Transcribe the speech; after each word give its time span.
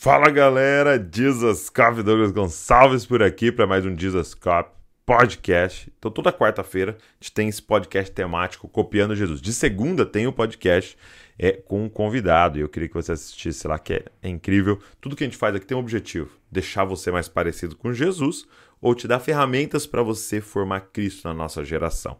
Fala 0.00 0.30
galera, 0.30 0.96
Jesus 1.12 1.68
Cop, 1.68 2.04
Douglas 2.04 2.30
Gonçalves 2.30 3.04
por 3.04 3.20
aqui 3.20 3.50
para 3.50 3.66
mais 3.66 3.84
um 3.84 3.98
Jesus 3.98 4.32
Cop 4.32 4.70
podcast. 5.04 5.92
Então 5.98 6.08
toda 6.08 6.32
quarta-feira 6.32 6.96
a 7.00 7.14
gente 7.20 7.32
tem 7.32 7.48
esse 7.48 7.60
podcast 7.60 8.12
temático 8.12 8.68
Copiando 8.68 9.16
Jesus. 9.16 9.40
De 9.40 9.52
segunda 9.52 10.06
tem 10.06 10.28
o 10.28 10.32
podcast 10.32 10.96
é, 11.36 11.50
com 11.50 11.82
um 11.82 11.88
convidado 11.88 12.56
e 12.58 12.60
eu 12.60 12.68
queria 12.68 12.88
que 12.88 12.94
você 12.94 13.10
assistisse 13.10 13.66
lá 13.66 13.76
que 13.76 13.94
é, 13.94 14.04
é 14.22 14.28
incrível. 14.28 14.78
Tudo 15.00 15.16
que 15.16 15.24
a 15.24 15.26
gente 15.26 15.36
faz 15.36 15.56
aqui 15.56 15.66
tem 15.66 15.76
um 15.76 15.80
objetivo, 15.80 16.30
deixar 16.48 16.84
você 16.84 17.10
mais 17.10 17.26
parecido 17.26 17.74
com 17.74 17.92
Jesus 17.92 18.46
ou 18.80 18.94
te 18.94 19.08
dar 19.08 19.18
ferramentas 19.18 19.84
para 19.84 20.00
você 20.00 20.40
formar 20.40 20.92
Cristo 20.92 21.26
na 21.26 21.34
nossa 21.34 21.64
geração. 21.64 22.18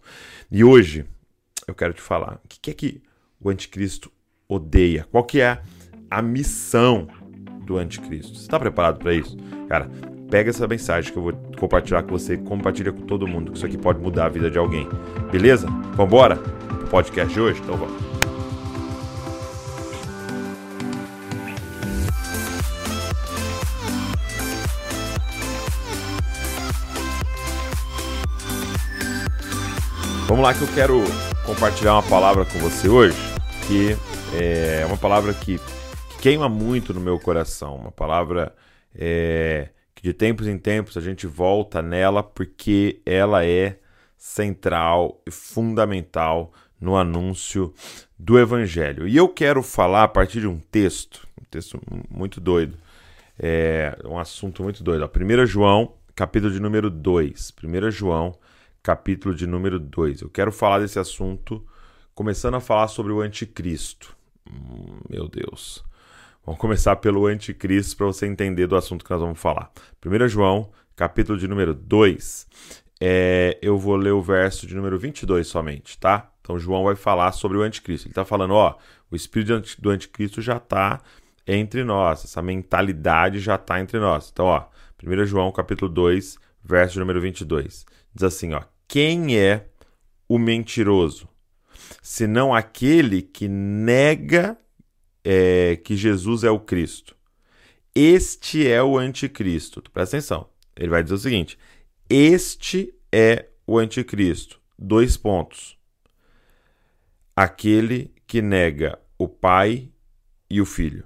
E 0.50 0.64
hoje 0.64 1.04
eu 1.64 1.76
quero 1.76 1.94
te 1.94 2.02
falar 2.02 2.40
o 2.44 2.48
que 2.48 2.72
é 2.72 2.74
que 2.74 3.00
o 3.40 3.48
anticristo 3.48 4.10
odeia, 4.48 5.06
qual 5.12 5.22
que 5.22 5.40
é 5.40 5.62
a 6.10 6.20
missão 6.20 7.06
do 7.68 7.76
anticristo. 7.76 8.34
Você 8.34 8.40
está 8.40 8.58
preparado 8.58 8.98
para 8.98 9.12
isso? 9.12 9.36
Cara, 9.68 9.90
pega 10.30 10.48
essa 10.48 10.66
mensagem 10.66 11.12
que 11.12 11.18
eu 11.18 11.22
vou 11.22 11.32
compartilhar 11.58 12.02
com 12.02 12.18
você, 12.18 12.38
compartilha 12.38 12.90
com 12.90 13.02
todo 13.02 13.28
mundo, 13.28 13.52
que 13.52 13.58
isso 13.58 13.66
aqui 13.66 13.76
pode 13.76 14.00
mudar 14.00 14.24
a 14.24 14.28
vida 14.30 14.50
de 14.50 14.58
alguém. 14.58 14.88
Beleza? 15.30 15.68
Vambora? 15.94 16.36
Pro 16.36 16.88
podcast 16.88 17.32
de 17.32 17.40
hoje? 17.40 17.60
Então 17.62 17.76
vamos. 17.76 18.08
Vamos 30.26 30.42
lá 30.42 30.54
que 30.54 30.62
eu 30.62 30.68
quero 30.74 31.04
compartilhar 31.44 31.94
uma 31.94 32.02
palavra 32.02 32.44
com 32.44 32.58
você 32.58 32.88
hoje, 32.88 33.16
que 33.66 33.96
é 34.34 34.84
uma 34.86 34.96
palavra 34.96 35.32
que 35.32 35.58
queima 36.18 36.48
muito 36.48 36.92
no 36.92 37.00
meu 37.00 37.18
coração. 37.18 37.76
Uma 37.76 37.92
palavra 37.92 38.54
é, 38.94 39.70
que 39.94 40.02
de 40.02 40.12
tempos 40.12 40.46
em 40.46 40.58
tempos 40.58 40.96
a 40.96 41.00
gente 41.00 41.26
volta 41.26 41.80
nela 41.80 42.22
porque 42.22 43.00
ela 43.06 43.44
é 43.44 43.78
central 44.16 45.22
e 45.26 45.30
fundamental 45.30 46.52
no 46.80 46.96
anúncio 46.96 47.72
do 48.18 48.38
Evangelho. 48.38 49.06
E 49.06 49.16
eu 49.16 49.28
quero 49.28 49.62
falar 49.62 50.04
a 50.04 50.08
partir 50.08 50.40
de 50.40 50.46
um 50.46 50.58
texto, 50.58 51.26
um 51.40 51.44
texto 51.44 51.80
muito 52.10 52.40
doido, 52.40 52.76
é 53.38 53.96
um 54.04 54.18
assunto 54.18 54.62
muito 54.62 54.82
doido. 54.82 55.08
1 55.08 55.46
João, 55.46 55.94
capítulo 56.14 56.52
de 56.52 56.60
número 56.60 56.90
2. 56.90 57.54
1 57.62 57.90
João, 57.92 58.36
capítulo 58.82 59.34
de 59.34 59.46
número 59.46 59.78
2. 59.78 60.22
Eu 60.22 60.30
quero 60.30 60.50
falar 60.50 60.80
desse 60.80 60.98
assunto 60.98 61.64
começando 62.12 62.54
a 62.54 62.60
falar 62.60 62.88
sobre 62.88 63.12
o 63.12 63.20
anticristo. 63.20 64.16
Hum, 64.50 64.98
meu 65.08 65.28
Deus. 65.28 65.87
Vamos 66.48 66.62
começar 66.62 66.96
pelo 66.96 67.26
anticristo 67.26 67.94
para 67.94 68.06
você 68.06 68.26
entender 68.26 68.66
do 68.66 68.74
assunto 68.74 69.04
que 69.04 69.10
nós 69.10 69.20
vamos 69.20 69.38
falar. 69.38 69.70
1 70.02 70.28
João, 70.28 70.70
capítulo 70.96 71.36
de 71.36 71.46
número 71.46 71.74
2. 71.74 72.46
É, 72.98 73.58
eu 73.60 73.76
vou 73.76 73.96
ler 73.96 74.12
o 74.12 74.22
verso 74.22 74.66
de 74.66 74.74
número 74.74 74.98
22 74.98 75.46
somente, 75.46 75.98
tá? 75.98 76.32
Então 76.40 76.58
João 76.58 76.84
vai 76.84 76.96
falar 76.96 77.32
sobre 77.32 77.58
o 77.58 77.60
anticristo. 77.60 78.08
Ele 78.08 78.12
está 78.12 78.24
falando, 78.24 78.54
ó, 78.54 78.78
o 79.10 79.14
espírito 79.14 79.62
do 79.78 79.90
anticristo 79.90 80.40
já 80.40 80.56
está 80.56 81.02
entre 81.46 81.84
nós, 81.84 82.24
essa 82.24 82.40
mentalidade 82.40 83.40
já 83.40 83.56
está 83.56 83.78
entre 83.78 83.98
nós. 83.98 84.30
Então, 84.32 84.46
ó, 84.46 84.68
1 85.04 85.26
João, 85.26 85.52
capítulo 85.52 85.90
2, 85.92 86.38
verso 86.64 86.94
de 86.94 87.00
número 87.00 87.20
22. 87.20 87.84
Diz 88.14 88.22
assim, 88.22 88.54
ó, 88.54 88.62
quem 88.88 89.38
é 89.38 89.66
o 90.26 90.38
mentiroso? 90.38 91.28
Senão 92.00 92.54
aquele 92.54 93.20
que 93.20 93.48
nega 93.48 94.56
é, 95.30 95.76
que 95.76 95.94
Jesus 95.94 96.42
é 96.42 96.50
o 96.50 96.58
Cristo. 96.58 97.14
Este 97.94 98.66
é 98.66 98.82
o 98.82 98.96
anticristo. 98.96 99.82
Presta 99.92 100.16
atenção. 100.16 100.48
Ele 100.74 100.88
vai 100.88 101.02
dizer 101.02 101.16
o 101.16 101.18
seguinte: 101.18 101.58
Este 102.08 102.94
é 103.12 103.46
o 103.66 103.76
anticristo. 103.76 104.58
Dois 104.78 105.18
pontos. 105.18 105.76
Aquele 107.36 108.10
que 108.26 108.40
nega 108.40 108.98
o 109.18 109.28
Pai 109.28 109.90
e 110.48 110.62
o 110.62 110.64
Filho. 110.64 111.04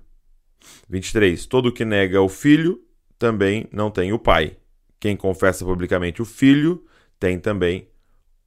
23. 0.88 1.44
Todo 1.46 1.72
que 1.72 1.84
nega 1.84 2.22
o 2.22 2.28
Filho 2.28 2.80
também 3.18 3.68
não 3.72 3.90
tem 3.90 4.12
o 4.12 4.20
Pai. 4.20 4.56
Quem 5.00 5.16
confessa 5.16 5.64
publicamente 5.64 6.22
o 6.22 6.24
Filho 6.24 6.86
tem 7.18 7.40
também 7.40 7.88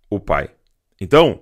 o 0.10 0.22
Pai. 0.22 0.52
Então, 1.02 1.42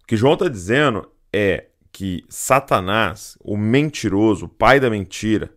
o 0.00 0.06
que 0.06 0.16
João 0.16 0.34
está 0.34 0.46
dizendo 0.46 1.10
é 1.32 1.70
que 1.94 2.24
Satanás, 2.28 3.38
o 3.40 3.56
mentiroso, 3.56 4.46
o 4.46 4.48
pai 4.48 4.80
da 4.80 4.90
mentira, 4.90 5.54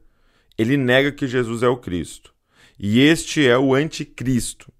ele 0.55 0.77
nega 0.77 1.11
que 1.11 1.25
Jesus 1.25 1.63
é 1.63 1.67
o 1.67 1.77
Cristo. 1.77 2.31
E 2.79 2.99
este 2.99 3.47
é 3.47 3.57
o 3.57 3.73
anticristo. 3.73 4.71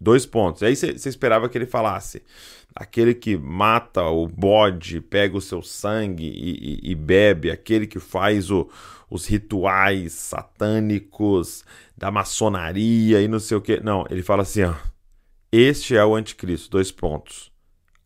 Dois 0.00 0.26
pontos. 0.26 0.64
Aí 0.64 0.74
você 0.74 1.08
esperava 1.08 1.48
que 1.48 1.56
ele 1.56 1.64
falasse: 1.64 2.24
aquele 2.74 3.14
que 3.14 3.36
mata 3.36 4.02
o 4.02 4.26
bode, 4.26 5.00
pega 5.00 5.36
o 5.36 5.40
seu 5.40 5.62
sangue 5.62 6.26
e, 6.26 6.88
e, 6.88 6.90
e 6.90 6.94
bebe, 6.96 7.52
aquele 7.52 7.86
que 7.86 8.00
faz 8.00 8.50
o, 8.50 8.68
os 9.08 9.26
rituais 9.26 10.12
satânicos 10.12 11.64
da 11.96 12.10
maçonaria 12.10 13.22
e 13.22 13.28
não 13.28 13.38
sei 13.38 13.56
o 13.56 13.60
que. 13.60 13.78
Não, 13.78 14.04
ele 14.10 14.24
fala 14.24 14.42
assim: 14.42 14.64
ó, 14.64 14.74
este 15.52 15.96
é 15.96 16.04
o 16.04 16.16
anticristo. 16.16 16.68
Dois 16.68 16.90
pontos. 16.90 17.52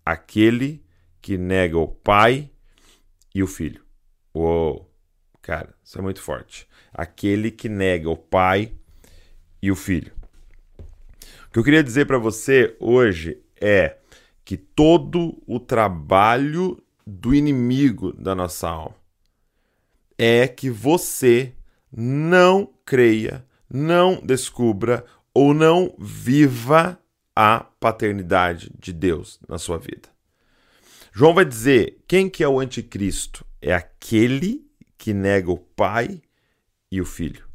Aquele 0.04 0.84
que 1.22 1.38
nega 1.38 1.78
o 1.78 1.88
Pai 1.88 2.50
e 3.34 3.42
o 3.42 3.46
filho. 3.46 3.82
Uou, 4.34 4.90
cara, 5.42 5.74
isso 5.82 5.98
é 5.98 6.02
muito 6.02 6.20
forte. 6.20 6.68
Aquele 6.92 7.50
que 7.50 7.68
nega 7.68 8.08
o 8.08 8.16
pai 8.16 8.72
e 9.62 9.70
o 9.70 9.76
filho. 9.76 10.12
O 11.48 11.50
que 11.52 11.58
eu 11.58 11.64
queria 11.64 11.82
dizer 11.82 12.06
para 12.06 12.18
você 12.18 12.76
hoje 12.78 13.42
é 13.60 13.96
que 14.44 14.56
todo 14.56 15.42
o 15.46 15.58
trabalho 15.58 16.82
do 17.06 17.34
inimigo 17.34 18.12
da 18.12 18.34
nossa 18.34 18.68
alma 18.68 18.98
é 20.18 20.48
que 20.48 20.68
você 20.68 21.54
não 21.92 22.68
creia, 22.84 23.46
não 23.72 24.20
descubra 24.20 25.04
ou 25.32 25.54
não 25.54 25.94
viva 25.96 26.98
a 27.34 27.60
paternidade 27.60 28.72
de 28.76 28.92
Deus 28.92 29.38
na 29.48 29.58
sua 29.58 29.78
vida. 29.78 30.08
João 31.12 31.34
vai 31.34 31.44
dizer: 31.44 31.98
quem 32.06 32.28
que 32.28 32.42
é 32.42 32.48
o 32.48 32.60
anticristo? 32.60 33.44
É 33.60 33.74
aquele 33.74 34.66
que 34.96 35.12
nega 35.12 35.50
o 35.50 35.58
pai 35.58 36.20
e 36.90 37.00
o 37.00 37.04
filho. 37.04 37.46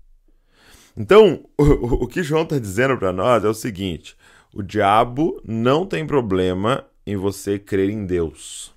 Então, 0.95 1.45
o, 1.57 2.03
o 2.03 2.07
que 2.07 2.23
João 2.23 2.43
está 2.43 2.59
dizendo 2.59 2.97
para 2.97 3.13
nós 3.13 3.43
é 3.43 3.47
o 3.47 3.53
seguinte: 3.53 4.15
o 4.53 4.61
diabo 4.61 5.41
não 5.43 5.85
tem 5.85 6.05
problema 6.05 6.85
em 7.05 7.15
você 7.15 7.59
crer 7.59 7.89
em 7.89 8.05
Deus. 8.05 8.73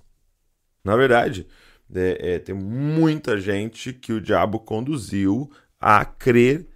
Na 0.84 0.96
verdade, 0.96 1.46
é, 1.94 2.34
é, 2.34 2.38
tem 2.38 2.54
muita 2.54 3.38
gente 3.38 3.92
que 3.92 4.12
o 4.12 4.20
diabo 4.20 4.58
conduziu 4.60 5.50
a 5.80 6.04
crer 6.04 6.66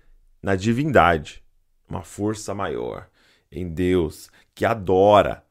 na 0.42 0.54
divindade, 0.54 1.42
uma 1.88 2.02
força 2.02 2.54
maior, 2.54 3.08
em 3.50 3.68
Deus, 3.68 4.30
que 4.54 4.64
adora, 4.64 5.44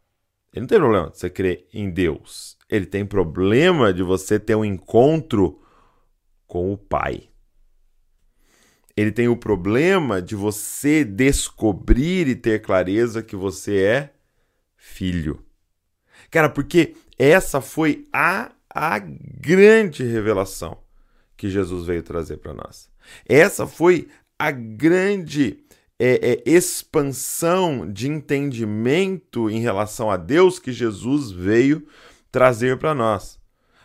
ele 0.53 0.61
não 0.61 0.67
tem 0.67 0.79
problema 0.79 1.09
de 1.09 1.17
você 1.17 1.29
crer 1.29 1.67
em 1.73 1.89
Deus. 1.89 2.57
Ele 2.69 2.85
tem 2.85 3.05
problema 3.05 3.93
de 3.93 4.03
você 4.03 4.39
ter 4.39 4.55
um 4.55 4.65
encontro 4.65 5.61
com 6.47 6.73
o 6.73 6.77
Pai. 6.77 7.29
Ele 8.97 9.11
tem 9.11 9.27
o 9.27 9.37
problema 9.37 10.21
de 10.21 10.35
você 10.35 11.05
descobrir 11.05 12.27
e 12.27 12.35
ter 12.35 12.61
clareza 12.61 13.23
que 13.23 13.35
você 13.35 13.83
é 13.83 14.13
filho. 14.75 15.43
Cara, 16.29 16.49
porque 16.49 16.95
essa 17.17 17.61
foi 17.61 18.07
a, 18.11 18.51
a 18.69 18.99
grande 18.99 20.03
revelação 20.03 20.77
que 21.37 21.49
Jesus 21.49 21.85
veio 21.85 22.03
trazer 22.03 22.37
para 22.37 22.53
nós. 22.53 22.89
Essa 23.25 23.65
foi 23.65 24.09
a 24.37 24.51
grande 24.51 25.63
é, 25.99 26.31
é, 26.31 26.49
expansão 26.49 27.91
de 27.91 28.07
entendimento 28.07 29.49
em 29.49 29.59
relação 29.59 30.09
a 30.09 30.15
Deus 30.15 30.57
que 30.57 30.71
Jesus 30.71 31.29
veio 31.29 31.85
trazer 32.31 32.77
para 32.77 32.95
nós. 32.95 33.37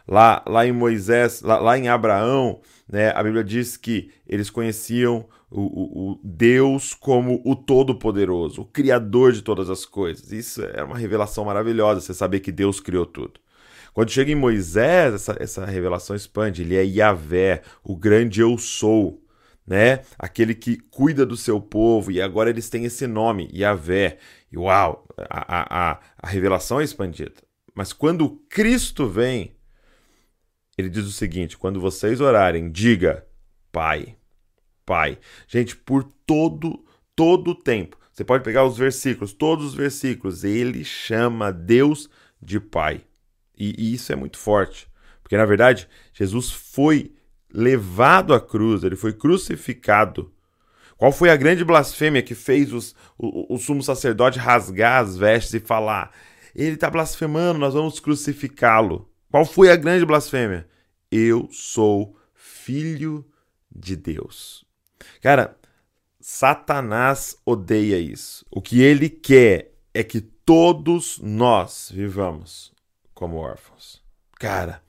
Lá, 0.07 0.45
lá 0.47 0.67
em 0.67 0.73
Moisés, 0.73 1.43
lá, 1.43 1.59
lá 1.59 1.77
em 1.77 1.89
Abraão, 1.89 2.61
né, 2.89 3.11
a 3.15 3.23
Bíblia 3.23 3.43
diz 3.43 3.77
que 3.77 4.11
eles 4.29 4.51
conheciam 4.51 5.27
o, 5.51 5.61
o, 5.61 6.13
o 6.13 6.21
Deus 6.23 6.95
como 6.95 7.41
o 7.45 7.57
Todo-Poderoso, 7.57 8.63
o 8.63 8.67
Criador 8.67 9.33
de 9.33 9.43
todas 9.43 9.69
as 9.69 9.85
coisas. 9.85 10.31
Isso 10.31 10.63
é 10.63 10.85
uma 10.85 10.99
revelação 10.99 11.45
maravilhosa, 11.45 12.01
você 12.01 12.15
saber 12.15 12.41
que 12.41 12.53
Deus 12.53 12.81
criou 12.81 13.07
tudo. 13.07 13.41
Quando 13.95 14.11
chega 14.11 14.31
em 14.31 14.37
Moisés, 14.37 15.15
essa, 15.15 15.37
essa 15.39 15.65
revelação 15.65 16.15
expande. 16.15 16.63
Ele 16.63 16.77
é 16.77 16.85
Yahvé, 16.85 17.63
o 17.83 17.97
grande 17.97 18.41
eu 18.41 18.59
sou 18.59 19.24
né? 19.67 20.03
Aquele 20.19 20.55
que 20.55 20.77
cuida 20.77 21.25
do 21.25 21.37
seu 21.37 21.61
povo, 21.61 22.11
e 22.11 22.21
agora 22.21 22.51
eles 22.51 22.69
têm 22.69 22.85
esse 22.85 23.07
nome, 23.07 23.51
Yahvé. 23.53 24.19
E 24.51 24.59
uau, 24.59 25.07
a, 25.29 25.93
a, 25.93 26.01
a 26.19 26.29
revelação 26.29 26.81
é 26.81 26.85
expandida. 26.85 27.43
Mas 27.75 27.93
quando 27.93 28.31
Cristo 28.49 29.09
vem, 29.09 29.57
ele 30.77 30.89
diz 30.89 31.07
o 31.07 31.13
seguinte: 31.13 31.57
quando 31.57 31.81
vocês 31.81 32.21
orarem, 32.21 32.71
diga, 32.71 33.27
Pai. 33.73 34.17
pai. 34.87 35.19
Gente, 35.49 35.75
por 35.75 36.05
todo 36.25 36.85
todo 37.17 37.53
o 37.53 37.55
tempo. 37.55 37.99
Você 38.13 38.25
pode 38.25 38.45
pegar 38.45 38.65
os 38.65 38.79
versículos, 38.79 39.33
todos 39.33 39.67
os 39.67 39.75
versículos, 39.75 40.45
ele 40.45 40.85
chama 40.85 41.53
Deus 41.53 42.09
de 42.41 42.61
pai. 42.61 43.03
E, 43.57 43.75
e 43.77 43.95
isso 43.95 44.13
é 44.13 44.17
muito 44.17 44.39
forte, 44.39 44.89
porque 45.23 45.37
na 45.37 45.45
verdade 45.45 45.89
Jesus 46.13 46.51
foi 46.51 47.13
levado 47.55 48.35
à 48.35 48.41
cruz, 48.41 48.83
ele 48.83 48.97
foi 48.97 49.13
crucificado. 49.13 50.33
Qual 50.97 51.13
foi 51.13 51.31
a 51.31 51.37
grande 51.37 51.65
blasfêmia 51.65 52.23
que 52.23 52.35
fez 52.35 52.73
os, 52.73 52.95
o, 53.17 53.55
o 53.55 53.59
sumo 53.59 53.83
sacerdote 53.83 54.39
rasgar 54.39 55.03
as 55.03 55.17
vestes 55.17 55.55
e 55.55 55.61
falar: 55.61 56.11
ele 56.55 56.75
está 56.75 56.91
blasfemando, 56.91 57.59
nós 57.59 57.75
vamos 57.75 58.01
crucificá-lo? 58.01 59.09
Qual 59.31 59.45
foi 59.45 59.71
a 59.71 59.77
grande 59.77 60.05
blasfêmia? 60.05 60.69
Eu 61.11 61.49
sou 61.53 62.17
filho 62.35 63.25
de 63.75 63.97
Deus. 63.97 64.65
Cara, 65.21 65.57
Satanás 66.21 67.37
odeia 67.45 67.99
isso. 67.99 68.45
O 68.51 68.63
que 68.63 68.81
ele 68.81 69.09
quer 69.09 69.73
é 69.93 70.03
que 70.03 70.21
todos 70.21 71.19
nós 71.21 71.91
vivamos 71.93 72.73
como 73.13 73.37
órfãos. 73.37 74.03
Cara, 74.39 74.83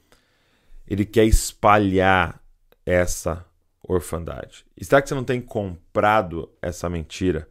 ele 0.88 1.06
quer 1.06 1.26
espalhar 1.26 2.42
essa 2.86 3.46
orfandade. 3.82 4.66
Será 4.82 5.02
que 5.02 5.10
você 5.10 5.16
não 5.16 5.24
tem 5.24 5.42
comprado 5.42 6.50
essa 6.62 6.90
mentira 6.90 7.48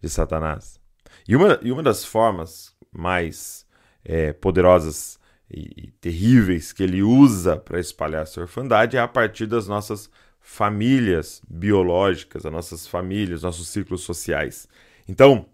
de 0.00 0.08
Satanás? 0.08 0.80
E 1.28 1.36
uma, 1.36 1.58
e 1.62 1.70
uma 1.70 1.82
das 1.82 2.04
formas 2.04 2.74
mais 2.92 3.66
é, 4.04 4.32
poderosas 4.32 5.18
e, 5.50 5.84
e 5.84 5.90
terríveis 6.00 6.72
que 6.72 6.82
ele 6.82 7.02
usa 7.02 7.56
para 7.56 7.80
espalhar 7.80 8.22
essa 8.22 8.40
orfandade 8.40 8.96
é 8.96 9.00
a 9.00 9.08
partir 9.08 9.46
das 9.46 9.66
nossas 9.66 10.10
famílias 10.40 11.42
biológicas, 11.48 12.46
as 12.46 12.52
nossas 12.52 12.86
famílias, 12.86 13.42
nossos 13.42 13.68
círculos 13.68 14.02
sociais. 14.02 14.68
Então, 15.08 15.46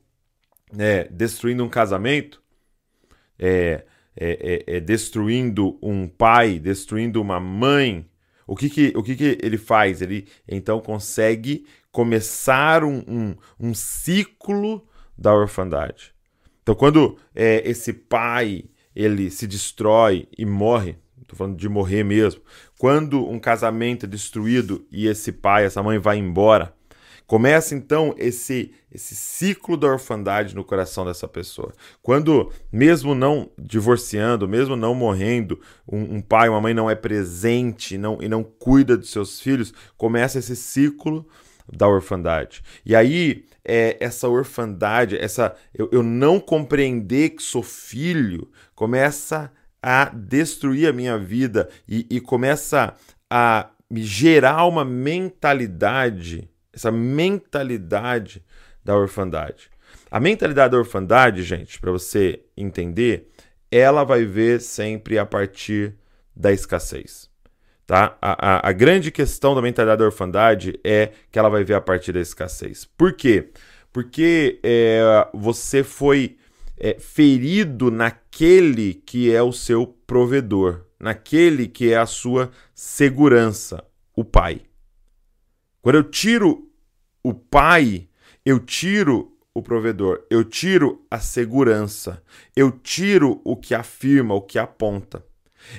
é, 0.78 1.04
destruindo 1.04 1.64
um 1.64 1.68
casamento, 1.68 2.42
é, 3.38 3.84
é, 4.16 4.64
é, 4.68 4.76
é, 4.76 4.80
destruindo 4.80 5.78
um 5.82 6.08
pai, 6.08 6.58
destruindo 6.58 7.20
uma 7.20 7.38
mãe, 7.38 8.08
o 8.46 8.54
que, 8.54 8.70
que, 8.70 8.92
o 8.94 9.02
que, 9.02 9.16
que 9.16 9.38
ele 9.42 9.58
faz? 9.58 10.00
Ele 10.00 10.26
então 10.46 10.80
consegue 10.80 11.66
começar 11.90 12.84
um, 12.84 13.02
um, 13.08 13.36
um 13.58 13.74
ciclo 13.74 14.86
da 15.16 15.34
orfandade. 15.34 16.14
Então, 16.62 16.74
quando 16.74 17.16
é, 17.34 17.62
esse 17.68 17.92
pai 17.92 18.64
ele 18.94 19.30
se 19.30 19.46
destrói 19.46 20.28
e 20.36 20.44
morre, 20.44 20.96
estou 21.22 21.36
falando 21.36 21.56
de 21.56 21.68
morrer 21.68 22.04
mesmo, 22.04 22.42
quando 22.78 23.26
um 23.28 23.38
casamento 23.38 24.04
é 24.04 24.08
destruído 24.08 24.86
e 24.90 25.06
esse 25.06 25.32
pai, 25.32 25.64
essa 25.64 25.82
mãe 25.82 25.98
vai 25.98 26.18
embora, 26.18 26.75
Começa 27.26 27.74
então 27.74 28.14
esse 28.16 28.72
esse 28.96 29.14
ciclo 29.14 29.76
da 29.76 29.88
orfandade 29.88 30.54
no 30.54 30.64
coração 30.64 31.04
dessa 31.04 31.28
pessoa. 31.28 31.70
Quando, 32.02 32.50
mesmo 32.72 33.14
não 33.14 33.50
divorciando, 33.58 34.48
mesmo 34.48 34.74
não 34.74 34.94
morrendo, 34.94 35.60
um, 35.86 36.16
um 36.16 36.20
pai, 36.22 36.48
uma 36.48 36.62
mãe 36.62 36.72
não 36.72 36.88
é 36.88 36.94
presente 36.94 37.98
não, 37.98 38.18
e 38.22 38.28
não 38.28 38.42
cuida 38.42 38.96
dos 38.96 39.10
seus 39.10 39.38
filhos, 39.38 39.74
começa 39.98 40.38
esse 40.38 40.56
ciclo 40.56 41.28
da 41.70 41.86
orfandade. 41.86 42.62
E 42.86 42.96
aí, 42.96 43.44
é, 43.62 43.98
essa 44.00 44.28
orfandade, 44.28 45.18
essa 45.18 45.54
eu, 45.74 45.90
eu 45.92 46.02
não 46.02 46.40
compreender 46.40 47.30
que 47.30 47.42
sou 47.42 47.62
filho, 47.62 48.50
começa 48.74 49.52
a 49.82 50.06
destruir 50.06 50.88
a 50.88 50.92
minha 50.92 51.18
vida 51.18 51.68
e, 51.86 52.06
e 52.08 52.18
começa 52.18 52.94
a 53.28 53.68
me 53.90 54.02
gerar 54.02 54.64
uma 54.64 54.84
mentalidade 54.84 56.48
essa 56.76 56.92
mentalidade 56.92 58.44
da 58.84 58.94
orfandade. 58.94 59.70
A 60.10 60.20
mentalidade 60.20 60.72
da 60.72 60.78
orfandade, 60.78 61.42
gente, 61.42 61.80
para 61.80 61.90
você 61.90 62.44
entender, 62.56 63.28
ela 63.70 64.04
vai 64.04 64.24
ver 64.24 64.60
sempre 64.60 65.18
a 65.18 65.26
partir 65.26 65.94
da 66.34 66.52
escassez. 66.52 67.28
Tá? 67.86 68.16
A, 68.20 68.56
a, 68.56 68.68
a, 68.68 68.72
grande 68.72 69.10
questão 69.10 69.54
da 69.54 69.62
mentalidade 69.62 70.00
da 70.00 70.04
orfandade 70.04 70.78
é 70.84 71.12
que 71.30 71.38
ela 71.38 71.48
vai 71.48 71.64
ver 71.64 71.74
a 71.74 71.80
partir 71.80 72.12
da 72.12 72.20
escassez. 72.20 72.84
Por 72.84 73.12
quê? 73.12 73.50
Porque 73.92 74.60
é, 74.62 75.28
você 75.32 75.82
foi 75.82 76.36
é, 76.78 76.98
ferido 76.98 77.90
naquele 77.90 78.94
que 78.94 79.32
é 79.32 79.42
o 79.42 79.52
seu 79.52 79.86
provedor, 80.06 80.84
naquele 80.98 81.68
que 81.68 81.92
é 81.92 81.96
a 81.96 82.06
sua 82.06 82.50
segurança, 82.74 83.84
o 84.14 84.24
pai. 84.24 84.62
Quando 85.80 85.96
eu 85.96 86.02
tiro 86.02 86.65
o 87.28 87.34
pai, 87.34 88.06
eu 88.44 88.60
tiro 88.60 89.36
o 89.52 89.60
provedor, 89.60 90.24
eu 90.30 90.44
tiro 90.44 91.04
a 91.10 91.18
segurança, 91.18 92.22
eu 92.54 92.70
tiro 92.70 93.40
o 93.44 93.56
que 93.56 93.74
afirma, 93.74 94.32
o 94.32 94.40
que 94.40 94.60
aponta. 94.60 95.24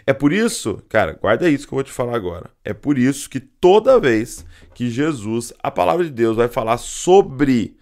É 0.05 0.11
por 0.11 0.33
isso, 0.33 0.83
cara, 0.89 1.13
guarda 1.13 1.49
isso 1.49 1.65
que 1.65 1.73
eu 1.73 1.77
vou 1.77 1.85
te 1.85 1.91
falar 1.93 2.17
agora. 2.17 2.49
É 2.65 2.73
por 2.73 2.97
isso 2.97 3.29
que 3.29 3.39
toda 3.39 3.97
vez 3.97 4.45
que 4.73 4.89
Jesus, 4.89 5.53
a 5.63 5.71
palavra 5.71 6.03
de 6.03 6.11
Deus, 6.11 6.35
vai 6.35 6.49
falar 6.49 6.77
sobre 6.77 7.77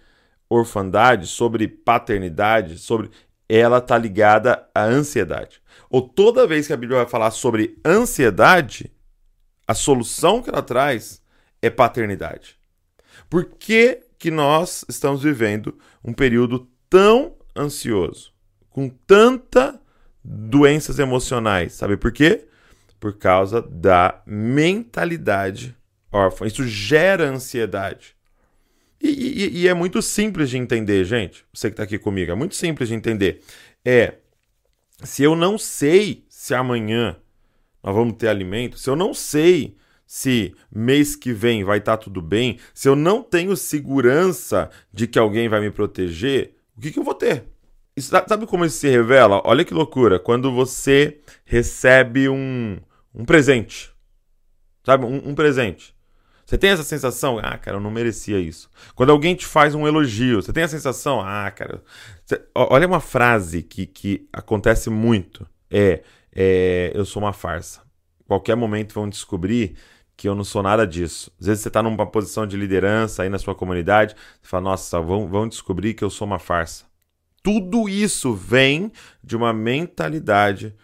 orfandade, 0.48 1.26
sobre 1.26 1.66
paternidade, 1.66 2.78
sobre 2.78 3.10
ela 3.48 3.80
tá 3.80 3.98
ligada 3.98 4.64
à 4.72 4.84
ansiedade. 4.84 5.60
Ou 5.90 6.02
toda 6.02 6.46
vez 6.46 6.68
que 6.68 6.72
a 6.72 6.76
Bíblia 6.76 6.98
vai 7.00 7.08
falar 7.08 7.32
sobre 7.32 7.76
ansiedade, 7.84 8.92
a 9.66 9.74
solução 9.74 10.40
que 10.40 10.50
ela 10.50 10.62
traz 10.62 11.20
é 11.60 11.68
paternidade. 11.68 12.55
Por 13.36 13.44
que, 13.44 14.00
que 14.18 14.30
nós 14.30 14.82
estamos 14.88 15.22
vivendo 15.22 15.78
um 16.02 16.14
período 16.14 16.66
tão 16.88 17.34
ansioso, 17.54 18.32
com 18.70 18.88
tanta 18.88 19.78
doenças 20.24 20.98
emocionais? 20.98 21.74
Sabe 21.74 21.98
por 21.98 22.12
quê? 22.12 22.46
Por 22.98 23.18
causa 23.18 23.60
da 23.60 24.22
mentalidade 24.24 25.76
órfã. 26.10 26.46
Isso 26.46 26.66
gera 26.66 27.28
ansiedade. 27.28 28.16
E, 28.98 29.08
e, 29.08 29.58
e, 29.58 29.68
é 29.68 29.74
muito 29.74 30.00
simples 30.00 30.48
de 30.48 30.56
entender, 30.56 31.04
gente. 31.04 31.44
Você 31.52 31.68
que 31.68 31.74
está 31.74 31.82
aqui 31.82 31.98
comigo, 31.98 32.32
é 32.32 32.34
muito 32.34 32.54
simples 32.54 32.88
de 32.88 32.94
entender. 32.94 33.42
É, 33.84 34.14
se 35.02 35.22
eu 35.22 35.36
não 35.36 35.58
sei 35.58 36.24
se 36.30 36.54
amanhã 36.54 37.18
nós 37.82 37.94
vamos 37.94 38.16
ter 38.16 38.28
alimento, 38.28 38.78
se 38.78 38.88
eu 38.88 38.96
não 38.96 39.12
sei 39.12 39.76
se 40.06 40.54
mês 40.72 41.16
que 41.16 41.32
vem 41.32 41.64
vai 41.64 41.78
estar 41.78 41.96
tá 41.96 42.04
tudo 42.04 42.22
bem, 42.22 42.58
se 42.72 42.88
eu 42.88 42.94
não 42.94 43.22
tenho 43.22 43.56
segurança 43.56 44.70
de 44.92 45.06
que 45.06 45.18
alguém 45.18 45.48
vai 45.48 45.60
me 45.60 45.70
proteger, 45.70 46.54
o 46.76 46.80
que, 46.80 46.92
que 46.92 46.98
eu 46.98 47.04
vou 47.04 47.14
ter? 47.14 47.44
Isso, 47.96 48.10
sabe 48.10 48.46
como 48.46 48.64
isso 48.64 48.76
se 48.76 48.88
revela? 48.88 49.40
Olha 49.44 49.64
que 49.64 49.72
loucura. 49.72 50.18
Quando 50.18 50.52
você 50.52 51.18
recebe 51.44 52.28
um, 52.28 52.78
um 53.14 53.24
presente. 53.24 53.90
Sabe? 54.84 55.06
Um, 55.06 55.30
um 55.30 55.34
presente. 55.34 55.96
Você 56.44 56.56
tem 56.56 56.70
essa 56.70 56.84
sensação? 56.84 57.40
Ah, 57.42 57.58
cara, 57.58 57.78
eu 57.78 57.80
não 57.80 57.90
merecia 57.90 58.38
isso. 58.38 58.70
Quando 58.94 59.10
alguém 59.10 59.34
te 59.34 59.46
faz 59.46 59.74
um 59.74 59.88
elogio, 59.88 60.40
você 60.40 60.52
tem 60.52 60.62
a 60.62 60.68
sensação? 60.68 61.20
Ah, 61.20 61.50
cara. 61.50 61.82
Você... 62.24 62.40
Olha 62.54 62.86
uma 62.86 63.00
frase 63.00 63.62
que, 63.62 63.86
que 63.86 64.28
acontece 64.32 64.90
muito. 64.90 65.44
É, 65.70 66.02
é. 66.32 66.92
Eu 66.94 67.04
sou 67.04 67.22
uma 67.22 67.32
farsa. 67.32 67.80
Qualquer 68.28 68.54
momento 68.54 68.92
vão 68.92 69.08
descobrir 69.08 69.76
que 70.16 70.28
eu 70.28 70.34
não 70.34 70.44
sou 70.44 70.62
nada 70.62 70.86
disso. 70.86 71.30
Às 71.40 71.46
vezes 71.46 71.62
você 71.62 71.68
está 71.68 71.82
numa 71.82 72.06
posição 72.06 72.46
de 72.46 72.56
liderança 72.56 73.22
aí 73.22 73.28
na 73.28 73.38
sua 73.38 73.54
comunidade, 73.54 74.14
você 74.40 74.48
fala, 74.48 74.64
nossa, 74.64 75.00
vão, 75.00 75.28
vão 75.28 75.48
descobrir 75.48 75.94
que 75.94 76.02
eu 76.02 76.10
sou 76.10 76.26
uma 76.26 76.38
farsa. 76.38 76.84
Tudo 77.42 77.88
isso 77.88 78.34
vem 78.34 78.90
de 79.22 79.36
uma 79.36 79.52
mentalidade 79.52 80.74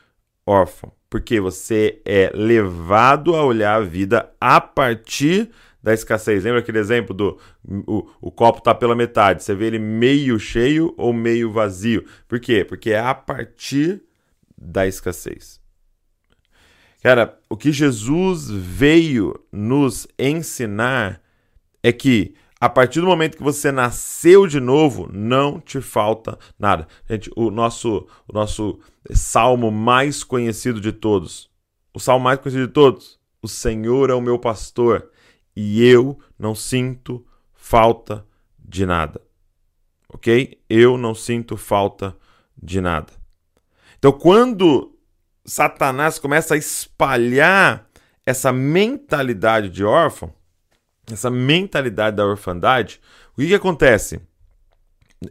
órfã, 0.47 0.89
porque 1.09 1.41
você 1.41 2.01
é 2.05 2.31
levado 2.35 3.35
a 3.35 3.45
olhar 3.45 3.77
a 3.77 3.85
vida 3.85 4.31
a 4.41 4.61
partir 4.61 5.51
da 5.83 5.93
escassez. 5.93 6.45
Lembra 6.45 6.61
aquele 6.61 6.79
exemplo 6.79 7.15
do 7.15 7.39
o, 7.87 8.09
o 8.21 8.31
copo 8.31 8.59
está 8.59 8.75
pela 8.75 8.95
metade, 8.95 9.43
você 9.43 9.55
vê 9.55 9.67
ele 9.67 9.79
meio 9.79 10.39
cheio 10.39 10.95
ou 10.97 11.13
meio 11.13 11.51
vazio. 11.51 12.05
Por 12.29 12.39
quê? 12.39 12.65
Porque 12.65 12.91
é 12.91 13.01
a 13.01 13.15
partir 13.15 14.03
da 14.57 14.87
escassez. 14.87 15.62
Cara, 17.03 17.37
o 17.51 17.57
que 17.57 17.73
Jesus 17.73 18.49
veio 18.49 19.35
nos 19.51 20.07
ensinar 20.17 21.21
é 21.83 21.93
que 21.93 22.35
a 22.61 22.69
partir 22.69 23.01
do 23.01 23.09
momento 23.09 23.37
que 23.37 23.43
você 23.43 23.73
nasceu 23.73 24.47
de 24.47 24.61
novo, 24.61 25.11
não 25.13 25.59
te 25.59 25.81
falta 25.81 26.39
nada. 26.57 26.87
Gente, 27.11 27.29
o 27.35 27.51
nosso, 27.51 28.07
o 28.29 28.33
nosso 28.33 28.79
salmo 29.11 29.69
mais 29.73 30.23
conhecido 30.23 30.81
de 30.81 30.93
todos, 30.93 31.51
o 31.93 31.99
salmo 31.99 32.23
mais 32.23 32.39
conhecido 32.39 32.69
de 32.69 32.73
todos, 32.73 33.19
o 33.43 33.49
Senhor 33.49 34.11
é 34.11 34.15
o 34.15 34.21
meu 34.21 34.39
pastor 34.39 35.11
e 35.57 35.85
eu 35.85 36.17
não 36.39 36.55
sinto 36.55 37.27
falta 37.53 38.25
de 38.57 38.87
nada. 38.87 39.21
Ok? 40.09 40.57
Eu 40.71 40.97
não 40.97 41.17
sinto 41.17 41.57
falta 41.57 42.17
de 42.57 42.81
nada. 42.81 43.13
Então, 43.99 44.13
quando 44.13 44.92
Satanás 45.45 46.19
começa 46.19 46.55
a 46.55 46.57
espalhar 46.57 47.89
essa 48.25 48.53
mentalidade 48.53 49.69
de 49.69 49.85
órfão, 49.85 50.33
essa 51.11 51.31
mentalidade 51.31 52.17
da 52.17 52.25
orfandade, 52.25 53.01
o 53.37 53.41
que, 53.41 53.49
que 53.49 53.55
acontece? 53.55 54.21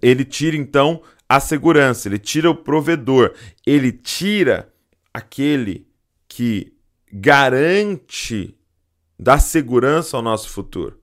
Ele 0.01 0.25
tira 0.25 0.55
então 0.57 1.01
a 1.27 1.39
segurança, 1.39 2.07
ele 2.07 2.19
tira 2.19 2.49
o 2.49 2.55
provedor, 2.55 3.33
ele 3.65 3.91
tira 3.91 4.71
aquele 5.13 5.87
que 6.27 6.73
garante 7.11 8.57
dar 9.17 9.39
segurança 9.39 10.17
ao 10.17 10.23
nosso 10.23 10.49
futuro. 10.49 10.99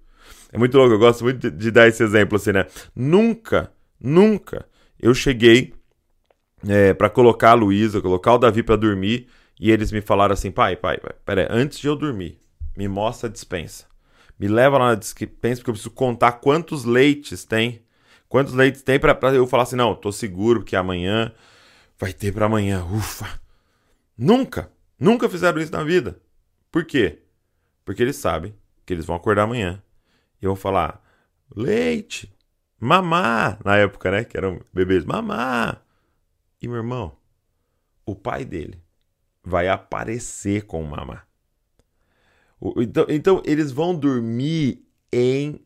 É 0.52 0.58
muito 0.58 0.76
louco, 0.76 0.94
eu 0.94 0.98
gosto 0.98 1.24
muito 1.24 1.50
de, 1.50 1.56
de 1.56 1.70
dar 1.70 1.88
esse 1.88 2.02
exemplo 2.02 2.36
assim, 2.36 2.52
né? 2.52 2.66
Nunca, 2.94 3.72
nunca 4.00 4.66
eu 5.00 5.14
cheguei 5.14 5.74
é, 6.66 6.94
para 6.94 7.10
colocar 7.10 7.50
a 7.50 7.54
Luísa, 7.54 8.00
colocar 8.00 8.34
o 8.34 8.38
Davi 8.38 8.62
para 8.62 8.76
dormir 8.76 9.28
e 9.60 9.70
eles 9.70 9.92
me 9.92 10.00
falaram 10.00 10.32
assim: 10.32 10.50
pai, 10.50 10.76
pai, 10.76 10.98
pai, 10.98 11.14
pera 11.24 11.42
aí, 11.42 11.48
antes 11.50 11.78
de 11.78 11.86
eu 11.86 11.96
dormir, 11.96 12.38
me 12.76 12.88
mostra 12.88 13.28
a 13.28 13.32
dispensa. 13.32 13.86
Me 14.38 14.46
leva 14.46 14.78
lá 14.78 14.88
na 14.90 14.94
dispensa 14.94 15.56
porque 15.56 15.70
eu 15.70 15.74
preciso 15.74 15.90
contar 15.90 16.32
quantos 16.32 16.84
leites 16.84 17.44
tem. 17.44 17.82
Quantos 18.28 18.52
leites 18.54 18.82
tem 18.82 18.98
para 18.98 19.16
eu 19.34 19.46
falar 19.46 19.64
assim: 19.64 19.76
não, 19.76 19.94
tô 19.94 20.12
seguro 20.12 20.62
que 20.62 20.76
amanhã 20.76 21.32
vai 21.98 22.12
ter 22.12 22.32
para 22.32 22.46
amanhã. 22.46 22.84
Ufa! 22.84 23.40
Nunca, 24.16 24.70
nunca 24.98 25.28
fizeram 25.28 25.60
isso 25.60 25.72
na 25.72 25.82
vida. 25.82 26.20
Por 26.70 26.84
quê? 26.84 27.20
Porque 27.84 28.02
eles 28.02 28.16
sabem 28.16 28.54
que 28.84 28.92
eles 28.92 29.06
vão 29.06 29.16
acordar 29.16 29.42
amanhã 29.42 29.82
e 30.40 30.46
vão 30.46 30.54
falar: 30.54 31.02
leite, 31.54 32.32
mamá, 32.78 33.58
na 33.64 33.76
época, 33.76 34.10
né? 34.10 34.24
Que 34.24 34.36
eram 34.36 34.60
bebês, 34.72 35.04
mamá. 35.04 35.80
E 36.60 36.66
meu 36.66 36.78
irmão, 36.78 37.16
o 38.04 38.14
pai 38.14 38.44
dele 38.44 38.82
vai 39.42 39.68
aparecer 39.68 40.66
com 40.66 40.82
o 40.82 40.86
mamá. 40.86 41.26
Então, 42.76 43.06
então 43.08 43.42
eles 43.44 43.70
vão 43.70 43.94
dormir 43.94 44.84
em 45.12 45.64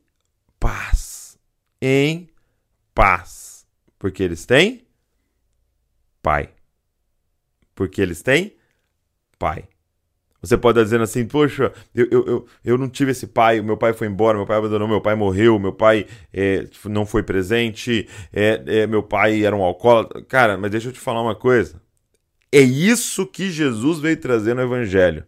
paz. 0.61 1.39
Em 1.81 2.29
paz. 2.95 3.67
Porque 3.99 4.23
eles 4.23 4.45
têm 4.45 4.87
pai. 6.21 6.55
Porque 7.75 8.03
eles 8.03 8.23
têm 8.23 8.57
pai. 9.39 9.69
Você 10.43 10.59
pode 10.59 10.79
estar 10.79 10.85
dizendo 10.85 11.05
assim, 11.05 11.25
poxa, 11.25 11.73
eu, 11.95 12.09
eu, 12.11 12.27
eu, 12.27 12.47
eu 12.65 12.79
não 12.79 12.89
tive 12.89 13.13
esse 13.13 13.29
pai, 13.29 13.61
meu 13.61 13.77
pai 13.77 13.93
foi 13.93 14.09
embora, 14.09 14.37
meu 14.37 14.47
pai 14.47 14.59
abandonou, 14.59 14.89
meu 14.89 15.01
pai 15.01 15.15
morreu, 15.15 15.59
meu 15.59 15.73
pai 15.73 16.07
é, 16.35 16.67
não 16.87 17.07
foi 17.07 17.23
presente, 17.23 18.09
é, 18.33 18.61
é, 18.67 18.87
meu 18.87 19.05
pai 19.05 19.45
era 19.45 19.55
um 19.55 19.63
alcoólatra. 19.63 20.21
Cara, 20.23 20.59
mas 20.59 20.73
deixa 20.73 20.89
eu 20.89 20.93
te 20.93 20.99
falar 20.99 21.23
uma 21.23 21.37
coisa. 21.37 21.81
É 22.51 22.61
isso 22.61 23.25
que 23.25 23.51
Jesus 23.51 24.01
veio 24.01 24.17
trazer 24.17 24.55
no 24.55 24.63
Evangelho. 24.63 25.25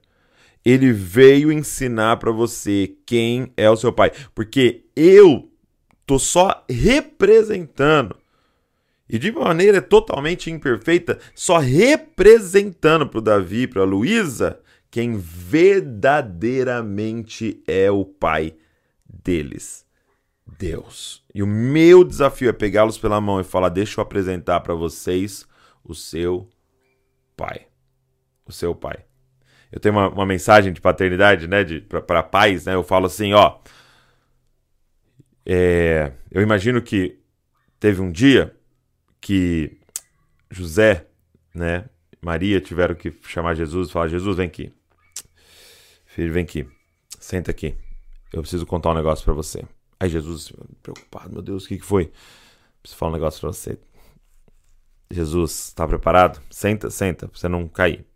Ele 0.65 0.93
veio 0.93 1.53
ensinar 1.53 2.17
para 2.17 2.33
você 2.33 2.97
quem 3.07 3.53
é 3.57 3.71
o 3.71 3.77
seu 3.77 3.93
pai. 3.93 4.11
Porque 4.35 4.85
eu 4.97 5.49
tô 6.05 6.19
só 6.19 6.65
representando 6.69 8.17
e 9.09 9.19
de 9.19 9.31
maneira 9.31 9.83
totalmente 9.83 10.51
imperfeita, 10.51 11.19
só 11.35 11.59
representando 11.59 13.07
para 13.07 13.19
o 13.19 13.23
Davi, 13.23 13.67
para 13.67 13.83
a 13.83 13.85
Luísa, 13.85 14.59
quem 14.95 15.17
verdadeiramente 15.17 17.61
é 17.67 17.91
o 17.91 18.05
pai 18.05 18.55
deles. 19.05 19.85
Deus. 20.47 21.25
E 21.35 21.43
o 21.43 21.49
meu 21.49 22.05
desafio 22.05 22.49
é 22.49 22.53
pegá-los 22.53 22.97
pela 22.97 23.21
mão 23.21 23.41
e 23.41 23.45
falar: 23.45 23.71
deixa 23.71 23.99
eu 23.99 24.03
apresentar 24.03 24.61
para 24.61 24.73
vocês 24.73 25.49
o 25.83 25.97
seu 25.97 26.49
pai. 27.37 27.67
O 28.47 28.53
seu 28.53 28.73
pai. 28.73 29.05
Eu 29.73 29.81
tenho 29.81 29.97
uma, 29.97 30.09
uma 30.11 30.25
mensagem 30.25 30.73
de 30.73 30.81
paternidade, 30.81 31.49
né, 31.49 31.65
para 32.07 32.23
pais, 32.23 32.65
né? 32.65 32.77
Eu 32.77 32.85
falo 32.85 33.07
assim, 33.07 33.33
ó. 33.33 33.59
É, 35.45 36.13
eu 36.31 36.41
imagino 36.41 36.81
que 36.81 37.19
teve 37.81 38.01
um 38.01 38.13
dia 38.13 38.55
que 39.21 39.77
José, 40.49 41.09
né, 41.53 41.87
Maria 42.23 42.61
tiveram 42.61 42.95
que 42.95 43.13
chamar 43.23 43.57
Jesus 43.57 43.89
e 43.89 43.93
falar: 43.93 44.07
Jesus, 44.07 44.37
vem 44.37 44.47
aqui. 44.47 44.73
Filho, 46.15 46.33
vem 46.33 46.45
aqui. 46.45 46.65
Senta 47.19 47.51
aqui. 47.51 47.77
Eu 48.33 48.41
preciso 48.41 48.65
contar 48.65 48.93
um 48.93 48.95
negócio 48.95 49.25
para 49.25 49.35
você. 49.35 49.65
Aí 49.99 50.09
Jesus, 50.09 50.53
preocupado, 50.81 51.33
meu 51.33 51.43
Deus, 51.43 51.65
o 51.65 51.69
que, 51.69 51.77
que 51.77 51.85
foi? 51.85 52.13
Preciso 52.81 52.97
falar 52.97 53.11
um 53.11 53.15
negócio 53.15 53.41
pra 53.41 53.49
você. 53.49 53.77
Jesus, 55.11 55.73
tá 55.73 55.89
preparado? 55.89 56.41
Senta, 56.49 56.89
senta, 56.89 57.27
pra 57.27 57.37
você 57.37 57.49
não 57.49 57.67
cair. 57.67 58.07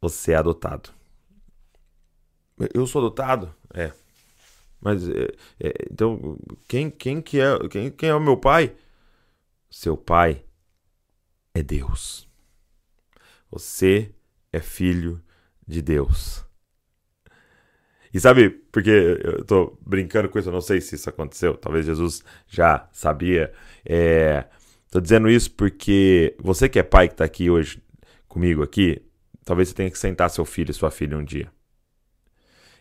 Você 0.00 0.32
é 0.32 0.34
adotado. 0.34 0.90
Eu 2.74 2.88
sou 2.88 3.02
adotado? 3.02 3.54
É. 3.72 3.92
Mas, 4.80 5.08
é, 5.08 5.28
é, 5.60 5.74
então, 5.88 6.36
quem, 6.66 6.90
quem 6.90 7.22
que 7.22 7.38
é, 7.40 7.68
quem, 7.68 7.88
quem 7.92 8.08
é 8.08 8.14
o 8.16 8.20
meu 8.20 8.36
pai? 8.36 8.74
Seu 9.70 9.96
pai 9.96 10.44
é 11.54 11.62
Deus. 11.62 12.28
Você 13.48 14.12
é 14.52 14.58
filho 14.58 15.22
de 15.66 15.82
Deus. 15.82 16.44
E 18.12 18.20
sabe, 18.20 18.50
porque 18.72 18.90
eu 18.90 19.44
tô 19.44 19.76
brincando 19.80 20.28
com 20.28 20.38
isso, 20.38 20.48
eu 20.48 20.52
não 20.52 20.60
sei 20.60 20.80
se 20.80 20.94
isso 20.94 21.10
aconteceu, 21.10 21.54
talvez 21.56 21.84
Jesus 21.84 22.24
já 22.48 22.88
sabia. 22.92 23.52
É, 23.84 24.46
tô 24.90 25.00
dizendo 25.00 25.28
isso 25.28 25.50
porque 25.50 26.34
você 26.38 26.68
que 26.68 26.78
é 26.78 26.82
pai 26.82 27.08
que 27.08 27.16
tá 27.16 27.24
aqui 27.24 27.50
hoje 27.50 27.82
comigo 28.28 28.62
aqui, 28.62 29.02
talvez 29.44 29.68
você 29.68 29.74
tenha 29.74 29.90
que 29.90 29.98
sentar 29.98 30.30
seu 30.30 30.44
filho 30.44 30.70
e 30.70 30.74
sua 30.74 30.90
filha 30.90 31.18
um 31.18 31.24
dia. 31.24 31.50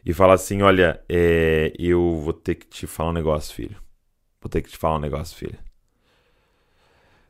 E 0.05 0.13
falar 0.13 0.35
assim, 0.35 0.61
olha, 0.61 1.03
é, 1.09 1.73
eu 1.77 2.21
vou 2.21 2.31
ter 2.33 2.55
que 2.55 2.67
te 2.67 2.87
falar 2.87 3.09
um 3.09 3.13
negócio, 3.13 3.53
filho. 3.53 3.75
Vou 4.39 4.49
ter 4.49 4.61
que 4.61 4.69
te 4.69 4.77
falar 4.77 4.97
um 4.97 5.01
negócio, 5.01 5.35
filho. 5.35 5.57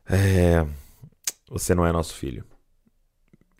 É, 0.08 0.64
você 1.48 1.74
não 1.74 1.86
é 1.86 1.90
nosso 1.90 2.14
filho. 2.14 2.44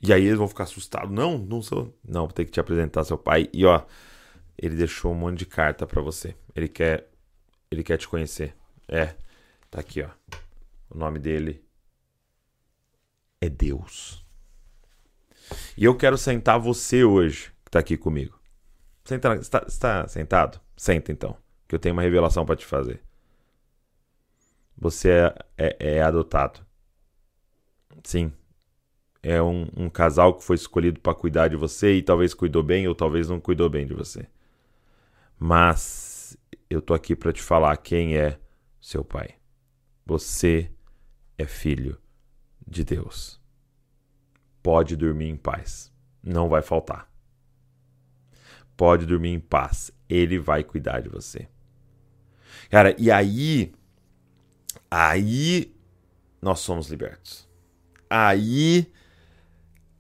E 0.02 0.12
aí 0.12 0.24
eles 0.24 0.38
vão 0.38 0.48
ficar 0.48 0.64
assustados. 0.64 1.10
Não, 1.10 1.38
não 1.38 1.62
sou. 1.62 1.94
Não, 2.06 2.22
vou 2.22 2.32
ter 2.32 2.44
que 2.44 2.50
te 2.50 2.60
apresentar 2.60 3.04
seu 3.04 3.16
pai. 3.16 3.48
E 3.52 3.64
ó, 3.64 3.82
ele 4.58 4.76
deixou 4.76 5.12
um 5.12 5.14
monte 5.14 5.38
de 5.38 5.46
carta 5.46 5.86
para 5.86 6.02
você. 6.02 6.34
Ele 6.54 6.68
quer 6.68 7.08
ele 7.70 7.82
quer 7.82 7.96
te 7.96 8.08
conhecer. 8.08 8.54
É, 8.88 9.14
tá 9.70 9.80
aqui, 9.80 10.02
ó. 10.02 10.10
O 10.90 10.96
nome 10.96 11.18
dele 11.18 11.64
é 13.40 13.48
Deus. 13.48 14.24
E 15.76 15.84
eu 15.84 15.96
quero 15.96 16.16
sentar 16.16 16.58
você 16.58 17.04
hoje, 17.04 17.52
que 17.64 17.70
tá 17.70 17.78
aqui 17.78 17.96
comigo. 17.96 18.40
Senta, 19.04 19.34
está, 19.36 19.64
está 19.66 20.08
sentado? 20.08 20.60
Senta 20.76 21.12
então, 21.12 21.36
que 21.68 21.74
eu 21.74 21.78
tenho 21.78 21.94
uma 21.94 22.02
revelação 22.02 22.44
para 22.44 22.56
te 22.56 22.66
fazer. 22.66 23.02
Você 24.76 25.10
é, 25.10 25.34
é, 25.56 25.96
é 25.96 26.02
adotado. 26.02 26.64
Sim, 28.04 28.32
é 29.22 29.42
um, 29.42 29.66
um 29.76 29.90
casal 29.90 30.34
que 30.34 30.44
foi 30.44 30.56
escolhido 30.56 31.00
para 31.00 31.14
cuidar 31.14 31.48
de 31.48 31.56
você 31.56 31.94
e 31.94 32.02
talvez 32.02 32.34
cuidou 32.34 32.62
bem 32.62 32.86
ou 32.86 32.94
talvez 32.94 33.28
não 33.28 33.40
cuidou 33.40 33.68
bem 33.68 33.86
de 33.86 33.94
você. 33.94 34.26
Mas 35.38 36.36
eu 36.70 36.80
tô 36.80 36.94
aqui 36.94 37.14
para 37.14 37.32
te 37.32 37.42
falar 37.42 37.76
quem 37.76 38.16
é 38.16 38.38
seu 38.80 39.04
pai. 39.04 39.34
Você 40.04 40.70
é 41.36 41.44
filho 41.44 41.98
de 42.66 42.84
Deus. 42.84 43.40
Pode 44.62 44.96
dormir 44.96 45.28
em 45.28 45.36
paz. 45.36 45.92
Não 46.22 46.48
vai 46.48 46.62
faltar. 46.62 47.10
Pode 48.76 49.06
dormir 49.06 49.30
em 49.30 49.40
paz. 49.40 49.90
Ele 50.08 50.38
vai 50.38 50.64
cuidar 50.64 51.00
de 51.00 51.08
você. 51.08 51.48
Cara, 52.70 52.94
e 52.98 53.10
aí. 53.10 53.72
Aí 54.90 55.74
nós 56.40 56.60
somos 56.60 56.88
libertos. 56.88 57.48
Aí 58.08 58.92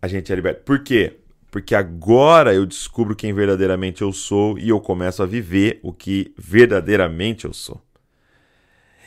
a 0.06 0.08
gente 0.08 0.32
é 0.32 0.34
liberto. 0.34 0.62
Por 0.62 0.82
quê? 0.82 1.18
Porque 1.50 1.74
agora 1.74 2.54
eu 2.54 2.64
descubro 2.64 3.14
quem 3.14 3.32
verdadeiramente 3.32 4.02
eu 4.02 4.12
sou 4.12 4.58
e 4.58 4.68
eu 4.68 4.80
começo 4.80 5.22
a 5.22 5.26
viver 5.26 5.80
o 5.82 5.92
que 5.92 6.32
verdadeiramente 6.38 7.44
eu 7.44 7.52
sou. 7.52 7.80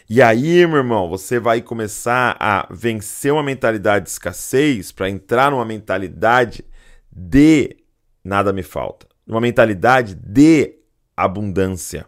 E 0.09 0.21
aí, 0.21 0.65
meu 0.65 0.77
irmão, 0.77 1.07
você 1.07 1.39
vai 1.39 1.61
começar 1.61 2.35
a 2.39 2.67
vencer 2.71 3.31
uma 3.31 3.43
mentalidade 3.43 4.05
de 4.05 4.11
escassez 4.11 4.91
para 4.91 5.09
entrar 5.09 5.51
numa 5.51 5.65
mentalidade 5.65 6.65
de 7.11 7.77
nada 8.23 8.51
me 8.51 8.63
falta. 8.63 9.07
Uma 9.27 9.39
mentalidade 9.39 10.15
de 10.15 10.75
abundância. 11.15 12.07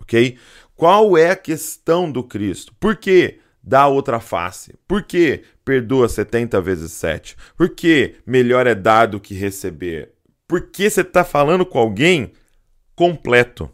Ok? 0.00 0.38
Qual 0.76 1.18
é 1.18 1.30
a 1.30 1.36
questão 1.36 2.10
do 2.10 2.22
Cristo? 2.22 2.72
Por 2.78 2.94
quê? 2.96 3.40
dá 3.68 3.86
outra 3.86 4.18
face. 4.18 4.74
Por 4.88 5.02
que 5.02 5.42
perdoa 5.68 6.08
70 6.08 6.62
vezes 6.62 6.92
7? 6.92 7.36
Por 7.54 7.68
que 7.68 8.14
melhor 8.24 8.66
é 8.66 8.74
dar 8.74 9.04
do 9.04 9.20
que 9.20 9.34
receber? 9.34 10.14
Porque 10.46 10.88
você 10.88 11.02
está 11.02 11.22
falando 11.22 11.66
com 11.66 11.78
alguém 11.78 12.32
completo. 12.96 13.70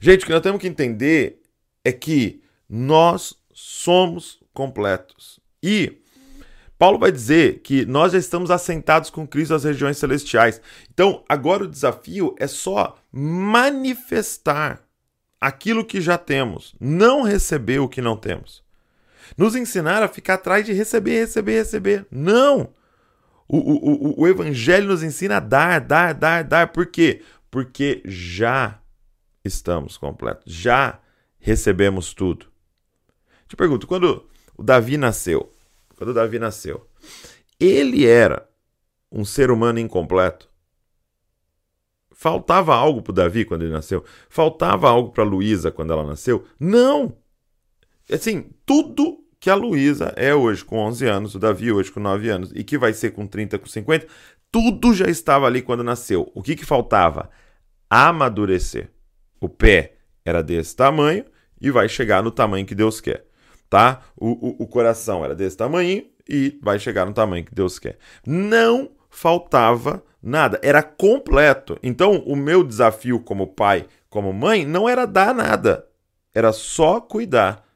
Gente, 0.00 0.22
o 0.22 0.26
que 0.26 0.32
nós 0.32 0.40
temos 0.40 0.58
que 0.58 0.66
entender 0.66 1.42
é 1.84 1.92
que 1.92 2.42
nós 2.66 3.34
somos 3.52 4.40
completos. 4.54 5.38
E 5.62 5.98
Paulo 6.78 6.98
vai 6.98 7.12
dizer 7.12 7.60
que 7.60 7.84
nós 7.84 8.12
já 8.12 8.18
estamos 8.18 8.50
assentados 8.50 9.10
com 9.10 9.28
Cristo 9.28 9.52
nas 9.52 9.64
regiões 9.64 9.98
celestiais. 9.98 10.62
Então, 10.90 11.22
agora 11.28 11.64
o 11.64 11.68
desafio 11.68 12.34
é 12.38 12.46
só 12.46 12.96
manifestar 13.12 14.82
aquilo 15.38 15.84
que 15.84 16.00
já 16.00 16.16
temos, 16.16 16.74
não 16.80 17.20
receber 17.20 17.80
o 17.80 17.88
que 17.88 18.00
não 18.00 18.16
temos. 18.16 18.62
Nos 19.36 19.54
ensinar 19.54 20.02
a 20.02 20.08
ficar 20.08 20.34
atrás 20.34 20.64
de 20.64 20.72
receber, 20.72 21.20
receber, 21.20 21.54
receber. 21.54 22.06
Não! 22.10 22.72
O, 23.48 23.58
o, 23.58 24.20
o, 24.20 24.20
o 24.22 24.28
Evangelho 24.28 24.88
nos 24.88 25.02
ensina 25.02 25.36
a 25.36 25.40
dar, 25.40 25.80
dar, 25.80 26.14
dar, 26.14 26.42
dar. 26.42 26.68
Por 26.68 26.86
quê? 26.86 27.22
Porque 27.50 28.02
já 28.04 28.80
estamos 29.44 29.96
completos, 29.98 30.52
já 30.52 31.00
recebemos 31.38 32.14
tudo. 32.14 32.46
Te 33.48 33.56
pergunto, 33.56 33.86
quando 33.86 34.26
o 34.56 34.62
Davi 34.62 34.96
nasceu, 34.96 35.52
quando 35.96 36.10
o 36.10 36.14
Davi 36.14 36.38
nasceu, 36.38 36.86
ele 37.60 38.06
era 38.06 38.48
um 39.10 39.24
ser 39.24 39.50
humano 39.50 39.78
incompleto? 39.78 40.48
Faltava 42.12 42.74
algo 42.74 43.02
para 43.02 43.14
Davi 43.14 43.44
quando 43.44 43.62
ele 43.62 43.72
nasceu? 43.72 44.04
Faltava 44.28 44.88
algo 44.88 45.10
para 45.10 45.24
Luísa 45.24 45.70
quando 45.70 45.92
ela 45.92 46.06
nasceu? 46.06 46.46
Não! 46.58 47.16
Assim, 48.10 48.50
tudo 48.64 49.21
que 49.42 49.50
a 49.50 49.56
Luísa 49.56 50.12
é 50.14 50.32
hoje 50.32 50.64
com 50.64 50.78
11 50.78 51.04
anos, 51.04 51.34
o 51.34 51.38
Davi 51.40 51.72
hoje 51.72 51.90
com 51.90 51.98
9 51.98 52.28
anos 52.30 52.52
e 52.54 52.62
que 52.62 52.78
vai 52.78 52.92
ser 52.92 53.10
com 53.10 53.26
30, 53.26 53.58
com 53.58 53.66
50, 53.66 54.06
tudo 54.52 54.94
já 54.94 55.06
estava 55.06 55.46
ali 55.46 55.60
quando 55.60 55.82
nasceu. 55.82 56.30
O 56.32 56.40
que, 56.40 56.54
que 56.54 56.64
faltava? 56.64 57.28
Amadurecer. 57.90 58.92
O 59.40 59.48
pé 59.48 59.94
era 60.24 60.44
desse 60.44 60.76
tamanho 60.76 61.24
e 61.60 61.72
vai 61.72 61.88
chegar 61.88 62.22
no 62.22 62.30
tamanho 62.30 62.64
que 62.64 62.72
Deus 62.72 63.00
quer, 63.00 63.26
tá? 63.68 64.02
O, 64.16 64.28
o, 64.30 64.62
o 64.62 64.66
coração 64.68 65.24
era 65.24 65.34
desse 65.34 65.56
tamanho 65.56 66.04
e 66.28 66.56
vai 66.62 66.78
chegar 66.78 67.04
no 67.04 67.12
tamanho 67.12 67.44
que 67.44 67.52
Deus 67.52 67.80
quer. 67.80 67.98
Não 68.24 68.92
faltava 69.10 70.04
nada, 70.22 70.60
era 70.62 70.84
completo. 70.84 71.76
Então, 71.82 72.18
o 72.26 72.36
meu 72.36 72.62
desafio 72.62 73.18
como 73.18 73.48
pai, 73.48 73.86
como 74.08 74.32
mãe, 74.32 74.64
não 74.64 74.88
era 74.88 75.04
dar 75.04 75.34
nada, 75.34 75.84
era 76.32 76.52
só 76.52 77.00
cuidar 77.00 77.71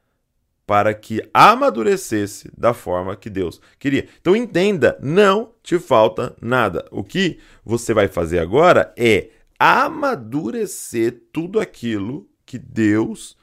para 0.67 0.93
que 0.93 1.23
amadurecesse 1.33 2.51
da 2.57 2.75
forma 2.75 3.17
que 3.17 3.31
Deus 3.31 3.61
queria. 3.79 4.09
Então 4.21 4.35
entenda, 4.35 4.99
não 5.01 5.53
te 5.63 5.79
falta 5.79 6.37
nada. 6.43 6.87
O 6.91 7.05
que 7.05 7.39
você 7.65 7.95
vai 7.95 8.09
fazer 8.09 8.41
agora 8.41 8.93
é 8.97 9.31
amadurecer 9.59 11.23
tudo 11.33 11.61
aquilo 11.61 12.29
que 12.45 12.59
Deus 12.59 13.37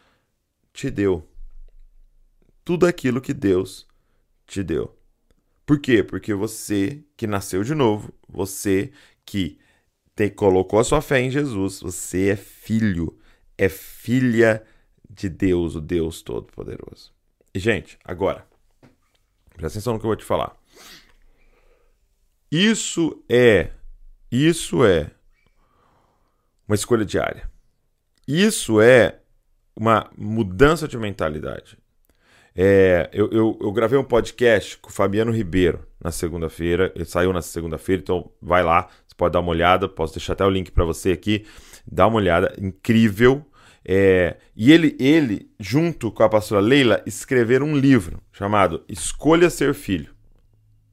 te 0.73 0.91
deu. 0.91 1.25
Tudo 2.65 2.85
aquilo 2.85 3.21
que 3.21 3.33
Deus 3.33 3.87
te 4.45 4.61
deu. 4.61 4.93
Por 5.65 5.79
quê? 5.79 6.03
Porque 6.03 6.33
você 6.33 7.03
que 7.15 7.25
nasceu 7.25 7.63
de 7.63 7.73
novo, 7.73 8.13
você 8.27 8.91
que 9.25 9.57
te 10.13 10.29
colocou 10.29 10.79
a 10.79 10.83
sua 10.83 11.01
fé 11.01 11.21
em 11.21 11.31
Jesus, 11.31 11.79
você 11.79 12.29
é 12.29 12.35
filho, 12.35 13.17
é 13.57 13.69
filha 13.69 14.63
de 15.09 15.29
Deus, 15.29 15.75
o 15.75 15.81
Deus 15.81 16.21
Todo-Poderoso. 16.21 17.12
Gente, 17.55 17.99
agora, 18.03 18.45
presta 19.55 19.77
atenção 19.77 19.93
no 19.93 19.99
que 19.99 20.05
eu 20.05 20.09
vou 20.09 20.15
te 20.15 20.25
falar. 20.25 20.55
Isso 22.51 23.23
é, 23.29 23.69
isso 24.31 24.83
é 24.83 25.11
uma 26.67 26.73
escolha 26.73 27.05
diária. 27.05 27.47
Isso 28.27 28.81
é 28.81 29.19
uma 29.75 30.09
mudança 30.17 30.87
de 30.87 30.97
mentalidade. 30.97 31.77
É, 32.55 33.09
eu, 33.13 33.29
eu, 33.31 33.57
eu, 33.61 33.71
gravei 33.71 33.97
um 33.97 34.03
podcast 34.03 34.77
com 34.77 34.89
o 34.89 34.93
Fabiano 34.93 35.31
Ribeiro 35.31 35.87
na 35.99 36.11
segunda-feira. 36.11 36.91
Ele 36.95 37.05
saiu 37.05 37.31
na 37.33 37.41
segunda-feira, 37.41 38.01
então 38.01 38.31
vai 38.41 38.63
lá, 38.63 38.87
você 39.07 39.15
pode 39.15 39.33
dar 39.33 39.39
uma 39.39 39.49
olhada. 39.49 39.87
Posso 39.87 40.13
deixar 40.15 40.33
até 40.33 40.45
o 40.45 40.49
link 40.49 40.71
para 40.71 40.85
você 40.85 41.11
aqui. 41.11 41.45
Dá 41.85 42.07
uma 42.07 42.17
olhada, 42.17 42.55
incrível. 42.59 43.45
É, 43.85 44.37
e 44.55 44.71
ele, 44.71 44.95
ele, 44.99 45.49
junto 45.59 46.11
com 46.11 46.23
a 46.23 46.29
pastora 46.29 46.61
Leila, 46.61 47.01
escreveram 47.05 47.67
um 47.67 47.77
livro 47.77 48.21
chamado 48.31 48.83
Escolha 48.87 49.49
Ser 49.49 49.73
Filho. 49.73 50.13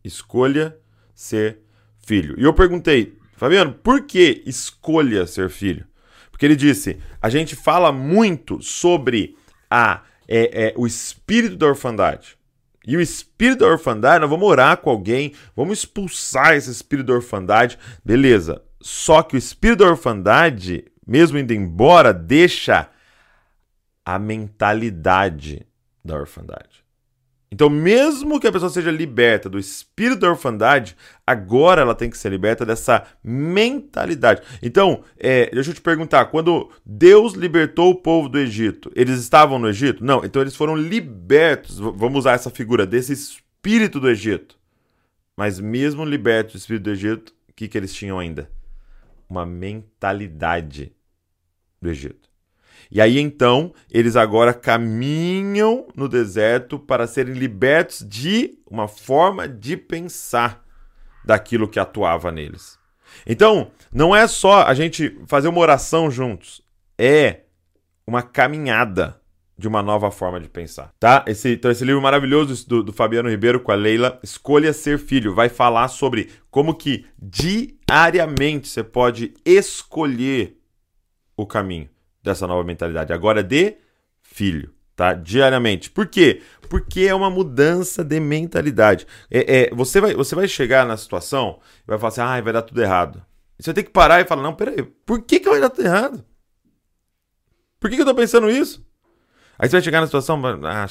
Escolha 0.05 0.77
Ser 1.15 1.61
Filho. 1.99 2.35
E 2.39 2.43
eu 2.43 2.53
perguntei, 2.53 3.21
Fabiano, 3.41 3.73
por 3.73 4.03
que 4.03 4.43
escolha 4.45 5.27
ser 5.27 5.49
filho? 5.49 5.87
Porque 6.31 6.45
ele 6.45 6.55
disse: 6.55 6.99
a 7.23 7.31
gente 7.31 7.57
fala 7.57 7.91
muito 7.91 8.63
sobre 8.63 9.35
a, 9.71 10.03
é, 10.29 10.67
é, 10.67 10.75
o 10.77 10.87
espírito 10.87 11.57
da 11.57 11.67
orfandade. 11.67 12.37
E 12.87 12.99
o 12.99 13.01
espírito 13.01 13.61
da 13.61 13.69
orfandade, 13.69 14.21
nós 14.21 14.29
vamos 14.29 14.47
orar 14.47 14.77
com 14.77 14.91
alguém, 14.91 15.33
vamos 15.57 15.79
expulsar 15.79 16.55
esse 16.55 16.71
espírito 16.71 17.07
da 17.07 17.15
orfandade, 17.15 17.79
beleza. 18.05 18.61
Só 18.79 19.23
que 19.23 19.37
o 19.37 19.39
espírito 19.39 19.85
da 19.85 19.91
orfandade 19.91 20.85
mesmo 21.07 21.39
indo 21.39 21.53
embora, 21.53 22.13
deixa 22.13 22.89
a 24.05 24.19
mentalidade 24.19 25.67
da 26.05 26.17
orfandade. 26.17 26.85
Então, 27.53 27.69
mesmo 27.69 28.39
que 28.39 28.47
a 28.47 28.53
pessoa 28.53 28.71
seja 28.71 28.93
liberta 28.93 29.49
do 29.49 29.59
espírito 29.59 30.21
da 30.21 30.31
orfandade, 30.31 30.97
agora 31.27 31.83
ela 31.83 31.97
tem 31.97 32.09
que 32.09 32.17
ser 32.17 32.31
liberta 32.31 32.65
dessa 32.65 33.05
mentalidade. 33.25 34.43
Então, 34.63 35.03
é, 35.19 35.51
deixa 35.53 35.71
eu 35.71 35.75
te 35.75 35.81
perguntar: 35.81 36.27
quando 36.27 36.71
Deus 36.87 37.35
libertou 37.35 37.91
o 37.91 37.97
povo 37.97 38.29
do 38.29 38.39
Egito, 38.39 38.93
eles 38.95 39.19
estavam 39.19 39.59
no 39.59 39.69
Egito? 39.69 40.05
Não, 40.05 40.25
então 40.25 40.41
eles 40.41 40.55
foram 40.55 40.77
libertos. 40.77 41.79
Vamos 41.79 42.21
usar 42.21 42.35
essa 42.35 42.51
figura 42.51 42.87
desse 42.87 43.13
espírito 43.13 43.99
do 43.99 44.09
Egito. 44.09 44.57
Mas, 45.37 45.59
mesmo 45.59 46.05
libertos 46.05 46.55
do 46.55 46.59
espírito 46.59 46.85
do 46.85 46.91
Egito, 46.91 47.35
o 47.49 47.53
que, 47.57 47.67
que 47.67 47.77
eles 47.77 47.93
tinham 47.93 48.19
ainda? 48.19 48.49
Uma 49.31 49.47
mentalidade 49.47 50.93
do 51.81 51.89
Egito. 51.89 52.29
E 52.91 53.01
aí 53.01 53.19
então, 53.21 53.73
eles 53.89 54.17
agora 54.17 54.53
caminham 54.53 55.87
no 55.95 56.09
deserto 56.09 56.79
para 56.79 57.07
serem 57.07 57.35
libertos 57.35 58.05
de 58.07 58.59
uma 58.69 58.89
forma 58.89 59.47
de 59.47 59.77
pensar 59.77 60.65
daquilo 61.25 61.69
que 61.69 61.79
atuava 61.79 62.33
neles. 62.33 62.79
Então, 63.27 63.71
não 63.93 64.15
é 64.15 64.27
só 64.27 64.65
a 64.65 64.75
gente 64.75 65.17
fazer 65.27 65.49
uma 65.49 65.61
oração 65.61 66.11
juntos, 66.11 66.63
é 66.99 67.43
uma 68.07 68.23
caminhada 68.23 69.20
de 69.61 69.69
uma 69.69 69.83
nova 69.83 70.11
forma 70.11 70.41
de 70.41 70.49
pensar, 70.49 70.91
tá? 70.99 71.23
Esse, 71.29 71.51
então 71.51 71.71
esse 71.71 71.85
livro 71.85 72.01
maravilhoso 72.01 72.67
do, 72.67 72.83
do 72.83 72.93
Fabiano 72.95 73.29
Ribeiro 73.29 73.61
com 73.61 73.71
a 73.71 73.75
Leila, 73.75 74.19
Escolha 74.23 74.73
Ser 74.73 74.99
Filho, 74.99 75.35
vai 75.35 75.51
falar 75.51 75.89
sobre 75.89 76.31
como 76.51 76.75
que 76.75 77.05
diariamente 77.19 78.69
você 78.69 78.83
pode 78.83 79.35
escolher 79.45 80.59
o 81.37 81.47
caminho 81.47 81.91
dessa 82.23 82.47
nova 82.47 82.65
mentalidade. 82.65 83.13
Agora 83.13 83.43
de 83.43 83.77
filho, 84.23 84.73
tá? 84.97 85.13
Diariamente. 85.13 85.91
Por 85.91 86.07
quê? 86.07 86.41
Porque 86.71 87.03
é 87.03 87.15
uma 87.15 87.29
mudança 87.29 88.03
de 88.03 88.19
mentalidade. 88.19 89.07
É, 89.31 89.65
é, 89.65 89.75
você, 89.75 90.01
vai, 90.01 90.15
você 90.15 90.35
vai 90.35 90.49
chegar 90.49 90.87
na 90.87 90.97
situação 90.97 91.61
e 91.85 91.87
vai 91.87 91.99
falar 91.99 92.09
assim, 92.09 92.21
ah, 92.23 92.41
vai 92.41 92.53
dar 92.55 92.63
tudo 92.63 92.81
errado. 92.81 93.23
E 93.59 93.63
você 93.63 93.75
tem 93.75 93.85
que 93.85 93.91
parar 93.91 94.23
e 94.23 94.25
falar, 94.25 94.43
não, 94.43 94.55
peraí, 94.55 94.83
por 95.05 95.21
que, 95.21 95.39
que 95.39 95.51
vai 95.51 95.61
dar 95.61 95.69
tudo 95.69 95.85
errado? 95.85 96.25
Por 97.79 97.91
que, 97.91 97.97
que 97.97 98.03
eu 98.03 98.07
tô 98.07 98.15
pensando 98.15 98.51
isso? 98.51 98.89
Aí 99.61 99.69
você 99.69 99.77
vai 99.77 99.83
chegar 99.83 100.01
na 100.01 100.07
situação, 100.07 100.41
ah, 100.65 100.89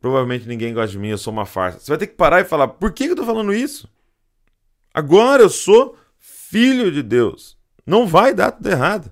provavelmente 0.00 0.46
ninguém 0.46 0.72
gosta 0.72 0.92
de 0.92 0.98
mim, 0.98 1.08
eu 1.08 1.18
sou 1.18 1.32
uma 1.32 1.44
farsa. 1.44 1.80
Você 1.80 1.90
vai 1.90 1.98
ter 1.98 2.06
que 2.06 2.14
parar 2.14 2.40
e 2.40 2.44
falar, 2.44 2.68
por 2.68 2.92
que, 2.92 3.06
eu 3.06 3.16
tô 3.16 3.24
falando 3.24 3.52
isso? 3.52 3.88
Agora 4.94 5.42
eu 5.42 5.48
sou 5.48 5.96
filho 6.16 6.92
de 6.92 7.02
Deus. 7.02 7.58
Não 7.84 8.06
vai 8.06 8.32
dar 8.32 8.52
tudo 8.52 8.70
errado. 8.70 9.10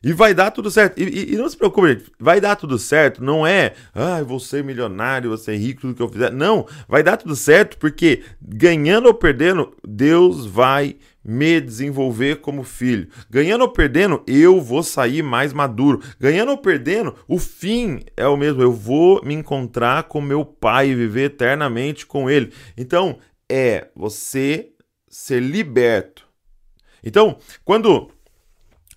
E 0.00 0.12
vai 0.12 0.32
dar 0.32 0.52
tudo 0.52 0.70
certo. 0.70 0.96
E, 1.00 1.08
e, 1.08 1.34
e, 1.34 1.36
não 1.36 1.48
se 1.48 1.56
preocupe, 1.56 1.88
gente. 1.88 2.12
Vai 2.20 2.40
dar 2.40 2.54
tudo 2.54 2.78
certo. 2.78 3.22
Não 3.22 3.44
é, 3.44 3.74
ah, 3.92 4.20
eu 4.20 4.26
vou 4.26 4.38
ser 4.38 4.62
milionário, 4.62 5.30
vou 5.30 5.36
ser 5.36 5.56
rico, 5.56 5.80
tudo 5.80 5.96
que 5.96 6.02
eu 6.02 6.08
fizer. 6.08 6.30
Não, 6.30 6.68
vai 6.86 7.02
dar 7.02 7.16
tudo 7.16 7.34
certo 7.34 7.76
porque, 7.78 8.22
ganhando 8.40 9.06
ou 9.06 9.14
perdendo, 9.14 9.76
Deus 9.84 10.46
vai 10.46 10.96
me 11.28 11.60
desenvolver 11.60 12.36
como 12.36 12.64
filho. 12.64 13.10
Ganhando 13.28 13.60
ou 13.60 13.68
perdendo, 13.68 14.22
eu 14.26 14.62
vou 14.62 14.82
sair 14.82 15.22
mais 15.22 15.52
maduro. 15.52 16.00
Ganhando 16.18 16.52
ou 16.52 16.56
perdendo, 16.56 17.14
o 17.28 17.38
fim 17.38 18.00
é 18.16 18.26
o 18.26 18.34
mesmo. 18.34 18.62
Eu 18.62 18.72
vou 18.72 19.22
me 19.22 19.34
encontrar 19.34 20.04
com 20.04 20.22
meu 20.22 20.42
pai 20.42 20.88
e 20.88 20.94
viver 20.94 21.24
eternamente 21.24 22.06
com 22.06 22.30
ele. 22.30 22.50
Então, 22.78 23.18
é 23.46 23.88
você 23.94 24.70
ser 25.06 25.42
liberto. 25.42 26.26
Então, 27.04 27.36
quando 27.62 28.10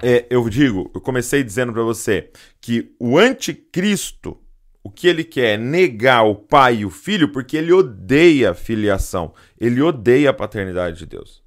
é, 0.01 0.25
eu 0.29 0.47
digo, 0.47 0.89
eu 0.95 1.01
comecei 1.01 1.43
dizendo 1.43 1.73
para 1.73 1.83
você 1.83 2.29
que 2.61 2.95
o 2.97 3.17
anticristo, 3.17 4.39
o 4.81 4.89
que 4.89 5.05
ele 5.05 5.25
quer 5.25 5.55
é 5.55 5.57
negar 5.57 6.23
o 6.23 6.33
pai 6.33 6.77
e 6.77 6.85
o 6.85 6.89
filho 6.89 7.29
porque 7.29 7.57
ele 7.57 7.73
odeia 7.73 8.51
a 8.51 8.55
filiação, 8.55 9.33
ele 9.59 9.81
odeia 9.81 10.29
a 10.29 10.33
paternidade 10.33 10.97
de 10.97 11.05
Deus. 11.05 11.41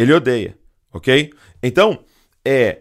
Ele 0.00 0.14
odeia, 0.14 0.56
ok? 0.90 1.30
Então, 1.62 2.02
é. 2.42 2.78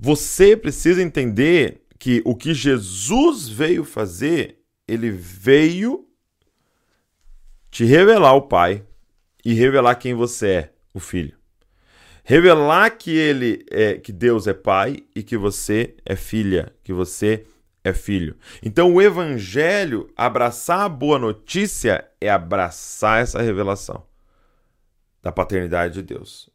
Você 0.00 0.56
precisa 0.56 1.02
entender 1.02 1.82
que 1.98 2.22
o 2.24 2.34
que 2.34 2.54
Jesus 2.54 3.46
veio 3.46 3.84
fazer, 3.84 4.58
ele 4.88 5.10
veio 5.10 6.08
te 7.70 7.84
revelar 7.84 8.32
o 8.32 8.48
Pai 8.48 8.82
e 9.44 9.52
revelar 9.52 9.96
quem 9.96 10.14
você 10.14 10.48
é, 10.48 10.72
o 10.94 10.98
Filho. 10.98 11.36
Revelar 12.24 12.88
que 12.92 13.10
ele 13.10 13.66
é 13.70 13.98
que 13.98 14.10
Deus 14.10 14.46
é 14.46 14.54
Pai 14.54 15.04
e 15.14 15.22
que 15.22 15.36
você 15.36 15.94
é 16.06 16.16
filha, 16.16 16.74
que 16.82 16.94
você 16.94 17.44
é 17.84 17.92
filho. 17.92 18.34
Então 18.62 18.94
o 18.94 19.02
evangelho, 19.02 20.10
abraçar 20.16 20.80
a 20.80 20.88
boa 20.88 21.18
notícia 21.18 22.02
é 22.18 22.30
abraçar 22.30 23.20
essa 23.20 23.42
revelação 23.42 24.02
da 25.24 25.32
paternidade 25.32 25.94
de 25.94 26.02
Deus 26.02 26.50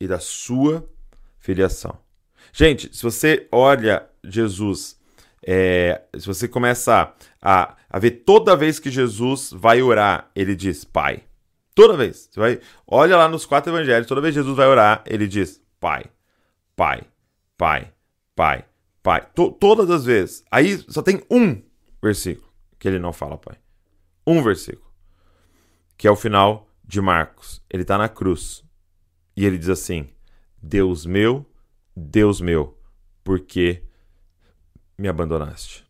e 0.00 0.08
da 0.08 0.18
sua 0.18 0.88
filiação. 1.38 1.98
Gente, 2.50 2.96
se 2.96 3.02
você 3.02 3.46
olha 3.52 4.08
Jesus, 4.24 4.98
é, 5.46 6.00
se 6.18 6.26
você 6.26 6.48
começa 6.48 7.14
a, 7.42 7.76
a 7.90 7.98
ver 7.98 8.10
toda 8.22 8.56
vez 8.56 8.78
que 8.78 8.90
Jesus 8.90 9.50
vai 9.52 9.82
orar, 9.82 10.30
ele 10.34 10.56
diz 10.56 10.82
Pai. 10.82 11.24
Toda 11.74 11.94
vez. 11.94 12.30
Você 12.30 12.40
vai, 12.40 12.60
olha 12.86 13.18
lá 13.18 13.28
nos 13.28 13.44
quatro 13.44 13.70
evangelhos, 13.70 14.06
toda 14.06 14.22
vez 14.22 14.34
que 14.34 14.40
Jesus 14.40 14.56
vai 14.56 14.66
orar, 14.66 15.04
ele 15.06 15.28
diz 15.28 15.62
Pai, 15.78 16.06
Pai, 16.74 17.02
Pai, 17.58 17.92
Pai, 18.34 18.64
Pai. 19.02 19.28
To, 19.34 19.52
todas 19.52 19.90
as 19.90 20.06
vezes. 20.06 20.42
Aí 20.50 20.78
só 20.88 21.02
tem 21.02 21.22
um 21.30 21.62
versículo 22.02 22.50
que 22.78 22.88
ele 22.88 22.98
não 22.98 23.12
fala 23.12 23.36
Pai. 23.36 23.58
Um 24.26 24.42
versículo. 24.42 24.90
Que 25.98 26.08
é 26.08 26.10
o 26.10 26.16
final 26.16 26.69
de 26.90 27.00
Marcos. 27.00 27.62
Ele 27.70 27.82
está 27.82 27.96
na 27.96 28.08
cruz. 28.08 28.64
E 29.36 29.46
ele 29.46 29.56
diz 29.56 29.68
assim: 29.68 30.10
Deus 30.60 31.06
meu, 31.06 31.48
Deus 31.94 32.40
meu, 32.40 32.76
por 33.22 33.38
que 33.40 33.84
me 34.98 35.06
abandonaste? 35.06 35.86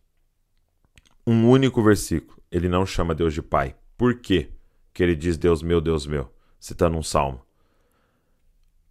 Um 1.26 1.48
único 1.48 1.82
versículo. 1.82 2.38
Ele 2.50 2.68
não 2.68 2.84
chama 2.84 3.14
Deus 3.14 3.32
de 3.32 3.40
Pai. 3.40 3.74
Por 3.96 4.20
quê 4.20 4.50
que 4.92 5.02
ele 5.02 5.16
diz 5.16 5.38
Deus 5.38 5.62
meu, 5.62 5.80
Deus 5.80 6.06
meu? 6.06 6.30
Citando 6.58 6.98
um 6.98 7.02
salmo. 7.02 7.46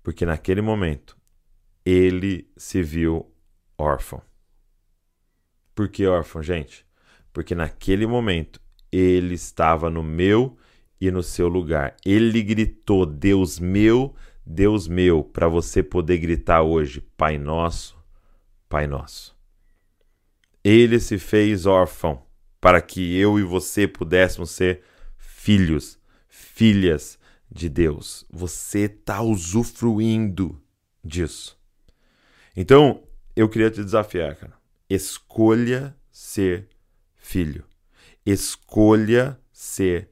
Porque 0.02 0.26
naquele 0.26 0.62
momento 0.62 1.16
ele 1.86 2.50
se 2.58 2.82
viu 2.82 3.32
órfão. 3.78 4.22
Por 5.76 5.88
que 5.90 6.08
órfão, 6.08 6.42
gente? 6.42 6.86
Porque 7.32 7.54
naquele 7.54 8.08
momento 8.08 8.60
ele 8.92 9.36
estava 9.36 9.90
no 9.90 10.02
meu 10.02 10.58
e 11.00 11.12
no 11.12 11.24
seu 11.24 11.48
lugar. 11.48 11.96
Ele 12.06 12.42
gritou: 12.42 13.06
Deus 13.06 13.60
meu, 13.60 14.16
Deus 14.46 14.88
meu, 14.88 15.24
para 15.24 15.48
você 15.48 15.82
poder 15.82 16.18
gritar 16.18 16.62
hoje: 16.62 17.02
Pai 17.16 17.38
nosso, 17.38 17.98
Pai 18.68 18.88
nosso. 18.88 19.38
Ele 20.64 21.00
se 21.00 21.18
fez 21.18 21.66
órfão 21.66 22.22
para 22.60 22.82
que 22.82 23.18
eu 23.18 23.40
e 23.40 23.44
você 23.44 23.88
pudéssemos 23.88 24.52
ser 24.52 24.84
filhos, 25.18 25.98
filhas 26.28 27.18
de 27.50 27.70
Deus. 27.70 28.26
Você 28.30 28.82
está 28.82 29.22
usufruindo 29.22 30.62
disso. 31.04 31.58
Então, 32.56 33.04
eu 33.36 33.48
queria 33.48 33.72
te 33.72 33.84
desafiar, 33.84 34.36
cara. 34.36 34.54
Escolha 34.90 35.96
ser 36.12 36.68
filho. 37.16 37.64
Escolha 38.26 39.40
ser 39.52 40.09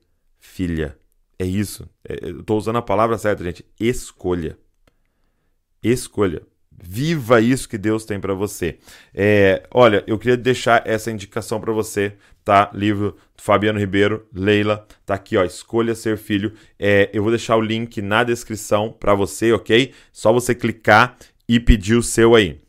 filha. 0.48 0.98
É 1.38 1.46
isso. 1.46 1.88
É, 2.08 2.30
eu 2.30 2.40
estou 2.40 2.58
usando 2.58 2.78
a 2.78 2.82
palavra 2.82 3.18
certa, 3.18 3.44
gente. 3.44 3.66
Escolha. 3.80 4.58
Escolha. 5.84 6.42
Viva 6.72 7.42
isso 7.42 7.68
que 7.68 7.78
Deus 7.78 8.06
tem 8.06 8.20
para 8.20 8.34
você. 8.34 8.78
É, 9.14 9.68
olha, 9.72 10.04
eu 10.08 10.18
queria 10.18 10.38
deixar 10.38 10.84
essa 10.86 11.12
indicação 11.12 11.60
para 11.60 11.74
você, 11.74 12.14
tá? 12.44 12.70
Livro 12.74 13.18
do 13.36 13.42
Fabiano 13.42 13.80
Ribeiro, 13.80 14.28
Leila, 14.34 14.88
tá 15.06 15.16
aqui, 15.16 15.36
ó. 15.38 15.44
Escolha 15.44 15.96
ser 15.96 16.18
filho. 16.18 16.54
É, 16.80 17.10
eu 17.14 17.24
vou 17.24 17.32
deixar 17.32 17.56
o 17.56 17.62
link 17.62 18.02
na 18.02 18.24
descrição 18.24 18.92
para 18.92 19.16
você, 19.16 19.52
ok? 19.54 19.92
Só 20.12 20.32
você 20.32 20.54
clicar 20.54 21.18
e 21.48 21.60
pedir 21.60 21.96
o 21.96 22.04
seu 22.04 22.36
aí. 22.36 22.60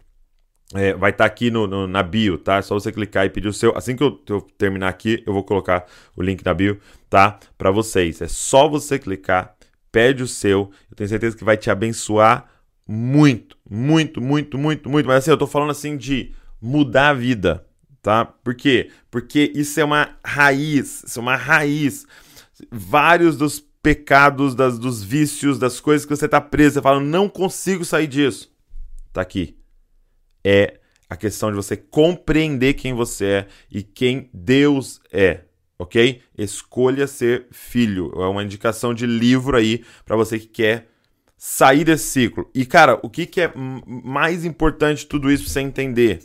É, 0.75 0.93
vai 0.93 1.11
estar 1.11 1.25
tá 1.25 1.27
aqui 1.27 1.51
no, 1.51 1.67
no, 1.67 1.87
na 1.87 2.03
bio, 2.03 2.37
tá? 2.37 2.57
É 2.57 2.63
só 2.63 2.75
você 2.75 2.93
clicar 2.93 3.25
e 3.25 3.31
pedir 3.31 3.49
o 3.49 3.53
seu. 3.53 3.77
Assim 3.77 3.97
que 3.97 4.03
eu, 4.03 4.21
eu, 4.29 4.43
terminar 4.59 4.89
aqui, 4.89 5.23
eu 5.27 5.33
vou 5.33 5.43
colocar 5.43 5.87
o 6.15 6.23
link 6.23 6.45
na 6.45 6.53
bio, 6.53 6.79
tá? 7.09 7.39
Para 7.57 7.71
vocês. 7.71 8.21
É 8.21 8.29
só 8.29 8.69
você 8.69 8.99
clicar, 8.99 9.57
pede 9.91 10.23
o 10.23 10.29
seu. 10.29 10.71
Eu 10.91 10.97
tenho 10.97 11.09
certeza 11.09 11.37
que 11.37 11.45
vai 11.45 11.57
te 11.57 11.71
abençoar 11.71 12.47
muito, 12.87 13.57
muito, 13.69 14.21
muito, 14.21 14.59
muito, 14.59 14.91
muito. 14.91 15.07
Mas 15.07 15.19
assim, 15.19 15.31
eu 15.31 15.39
tô 15.39 15.47
falando 15.47 15.71
assim 15.71 15.97
de 15.97 16.35
mudar 16.61 17.11
a 17.11 17.15
vida, 17.15 17.65
tá? 18.03 18.27
Por 18.27 18.55
quê? 18.55 18.91
Porque 19.11 19.51
isso 19.55 19.81
é 19.81 19.85
uma 19.85 20.17
raiz, 20.23 21.03
isso 21.03 21.19
é 21.19 21.23
uma 21.23 21.37
raiz. 21.37 22.07
Vários 22.71 23.39
dos 23.39 23.59
pecados, 23.83 24.55
das, 24.55 24.79
dos 24.79 25.03
vícios, 25.03 25.59
das 25.59 25.81
coisas 25.81 26.05
que 26.05 26.15
você 26.15 26.29
tá 26.29 26.43
preso, 26.43 26.75
você 26.75 26.83
fala, 26.83 27.01
não 27.01 27.27
consigo 27.27 27.87
sair 27.87 28.07
disso. 28.07 28.53
Tá 29.15 29.23
aqui 29.23 29.58
é 30.45 30.79
a 31.09 31.17
questão 31.17 31.51
de 31.51 31.57
você 31.57 31.77
compreender 31.77 32.75
quem 32.75 32.93
você 32.93 33.25
é 33.25 33.47
e 33.71 33.83
quem 33.83 34.29
Deus 34.33 35.01
é, 35.13 35.43
ok? 35.79 36.21
Escolha 36.37 37.07
ser 37.07 37.47
filho. 37.51 38.13
É 38.17 38.27
uma 38.27 38.45
indicação 38.45 38.93
de 38.93 39.07
livro 39.07 39.57
aí 39.57 39.85
para 40.05 40.17
você 40.17 40.39
que 40.39 40.47
quer 40.47 40.89
sair 41.37 41.85
desse 41.85 42.05
ciclo. 42.05 42.51
E 42.55 42.67
cara, 42.67 42.99
o 43.03 43.09
que, 43.09 43.25
que 43.25 43.41
é 43.41 43.53
mais 43.55 44.45
importante 44.45 45.01
de 45.01 45.07
tudo 45.07 45.31
isso 45.31 45.45
pra 45.45 45.53
você 45.53 45.61
entender? 45.61 46.21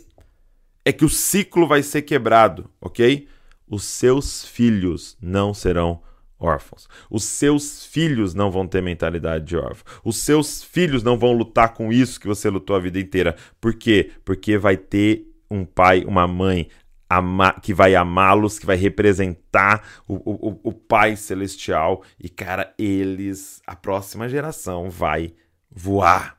É 0.84 0.92
que 0.92 1.04
o 1.04 1.08
ciclo 1.08 1.66
vai 1.66 1.82
ser 1.82 2.02
quebrado, 2.02 2.68
ok? 2.80 3.26
Os 3.66 3.84
seus 3.84 4.44
filhos 4.44 5.16
não 5.20 5.54
serão 5.54 6.02
órfãos. 6.38 6.88
Os 7.10 7.24
seus 7.24 7.84
filhos 7.86 8.34
não 8.34 8.50
vão 8.50 8.66
ter 8.66 8.82
mentalidade 8.82 9.44
de 9.44 9.56
órfão. 9.56 9.84
Os 10.04 10.18
seus 10.18 10.62
filhos 10.62 11.02
não 11.02 11.18
vão 11.18 11.32
lutar 11.32 11.74
com 11.74 11.92
isso 11.92 12.20
que 12.20 12.26
você 12.26 12.48
lutou 12.48 12.76
a 12.76 12.80
vida 12.80 12.98
inteira. 12.98 13.36
Por 13.60 13.74
quê? 13.74 14.10
Porque 14.24 14.58
vai 14.58 14.76
ter 14.76 15.26
um 15.50 15.64
pai, 15.64 16.04
uma 16.04 16.26
mãe 16.26 16.68
que 17.62 17.72
vai 17.72 17.94
amá-los, 17.94 18.58
que 18.58 18.66
vai 18.66 18.76
representar 18.76 19.86
o, 20.08 20.14
o, 20.14 20.60
o 20.64 20.72
Pai 20.72 21.14
Celestial. 21.14 22.02
E, 22.18 22.28
cara, 22.28 22.74
eles, 22.76 23.62
a 23.66 23.76
próxima 23.76 24.28
geração 24.28 24.90
vai 24.90 25.32
voar. 25.70 26.36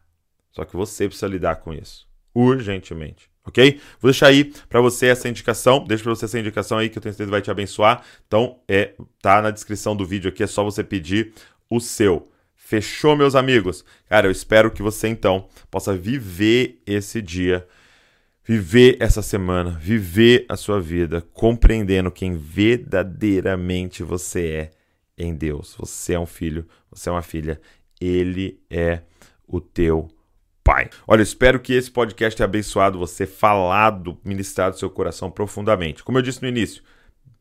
Só 0.52 0.66
que 0.66 0.76
você 0.76 1.08
precisa 1.08 1.28
lidar 1.28 1.58
com 1.58 1.74
isso 1.74 2.06
urgentemente 2.36 3.30
ok? 3.46 3.80
Vou 4.00 4.12
deixar 4.12 4.28
aí 4.28 4.52
para 4.68 4.82
você 4.82 5.08
essa 5.08 5.30
indicação, 5.30 5.86
deixa 5.86 6.04
para 6.04 6.16
você 6.16 6.26
essa 6.26 6.40
indicação 6.40 6.78
aí 6.78 6.90
que 6.90 6.98
eu 6.98 7.02
tenho 7.02 7.14
certeza 7.14 7.32
vai 7.32 7.42
te 7.42 7.52
abençoar. 7.52 8.04
Então, 8.28 8.60
é 8.68 8.94
tá 9.22 9.42
na 9.42 9.52
descrição 9.52 9.96
do 9.96 10.06
vídeo 10.06 10.30
aqui, 10.30 10.44
é 10.44 10.48
só 10.48 10.64
você 10.64 10.84
pedir 10.84 11.34
o 11.70 11.80
seu. 11.80 12.30
Fechou, 12.56 13.16
meus 13.16 13.36
amigos? 13.36 13.86
Cara, 14.10 14.28
eu 14.28 14.32
espero 14.32 14.72
que 14.72 14.82
você 14.82 15.08
então 15.08 15.48
possa 15.70 15.96
viver 15.96 16.82
esse 16.86 17.22
dia, 17.22 17.68
viver 18.44 18.98
essa 19.00 19.22
semana, 19.22 19.78
viver 19.80 20.46
a 20.50 20.58
sua 20.58 20.82
vida, 20.82 21.22
compreendendo 21.32 22.10
quem 22.10 22.36
verdadeiramente 22.36 24.02
você 24.02 24.48
é 24.48 24.72
em 25.16 25.36
Deus. 25.36 25.76
Você 25.78 26.14
é 26.14 26.20
um 26.20 26.26
filho, 26.26 26.68
você 26.90 27.08
é 27.08 27.12
uma 27.12 27.22
filha, 27.22 27.62
ele 28.02 28.60
é 28.68 29.02
o 29.48 29.62
teu 29.62 30.10
Pai. 30.66 30.90
Olha, 31.08 31.22
espero 31.22 31.60
que 31.60 31.74
esse 31.74 31.92
podcast 31.92 32.36
tenha 32.36 32.46
abençoado 32.46 32.98
você, 32.98 33.28
falado, 33.28 34.18
ministrado 34.26 34.80
seu 34.80 34.90
coração 34.90 35.30
profundamente. 35.30 36.04
Como 36.04 36.18
eu 36.18 36.24
disse 36.24 36.42
no 36.42 36.48
início, 36.48 36.82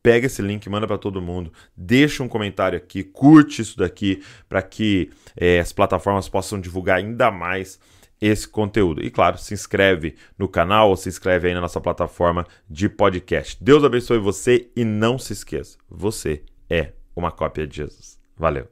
pega 0.03 0.27
esse 0.27 0.43
link, 0.43 0.69
manda 0.69 0.87
para 0.87 0.99
todo 0.99 1.23
mundo, 1.23 1.51
deixa 1.75 2.23
um 2.23 2.29
comentário 2.29 2.77
aqui, 2.77 3.03
curte 3.03 3.63
isso 3.63 3.79
daqui 3.79 4.23
para 4.47 4.61
que 4.61 5.11
é, 5.35 5.59
as 5.59 5.73
plataformas 5.73 6.29
possam 6.29 6.61
divulgar 6.61 6.99
ainda 6.99 7.31
mais 7.31 7.81
esse 8.21 8.47
conteúdo. 8.47 9.03
E 9.03 9.11
claro, 9.11 9.39
se 9.39 9.55
inscreve 9.55 10.17
no 10.39 10.47
canal 10.47 10.91
ou 10.91 10.97
se 10.97 11.09
inscreve 11.09 11.49
aí 11.49 11.55
na 11.55 11.63
nossa 11.63 11.81
plataforma 11.81 12.47
de 12.69 12.91
podcast. 12.91 13.57
Deus 13.59 13.83
abençoe 13.85 14.19
você 14.19 14.69
e 14.77 14.85
não 14.85 15.19
se 15.19 15.33
esqueça, 15.33 15.79
você 15.89 16.43
é 16.69 16.93
uma 17.17 17.31
cópia 17.31 17.67
de 17.67 17.77
Jesus. 17.77 18.19
Valeu. 18.37 18.69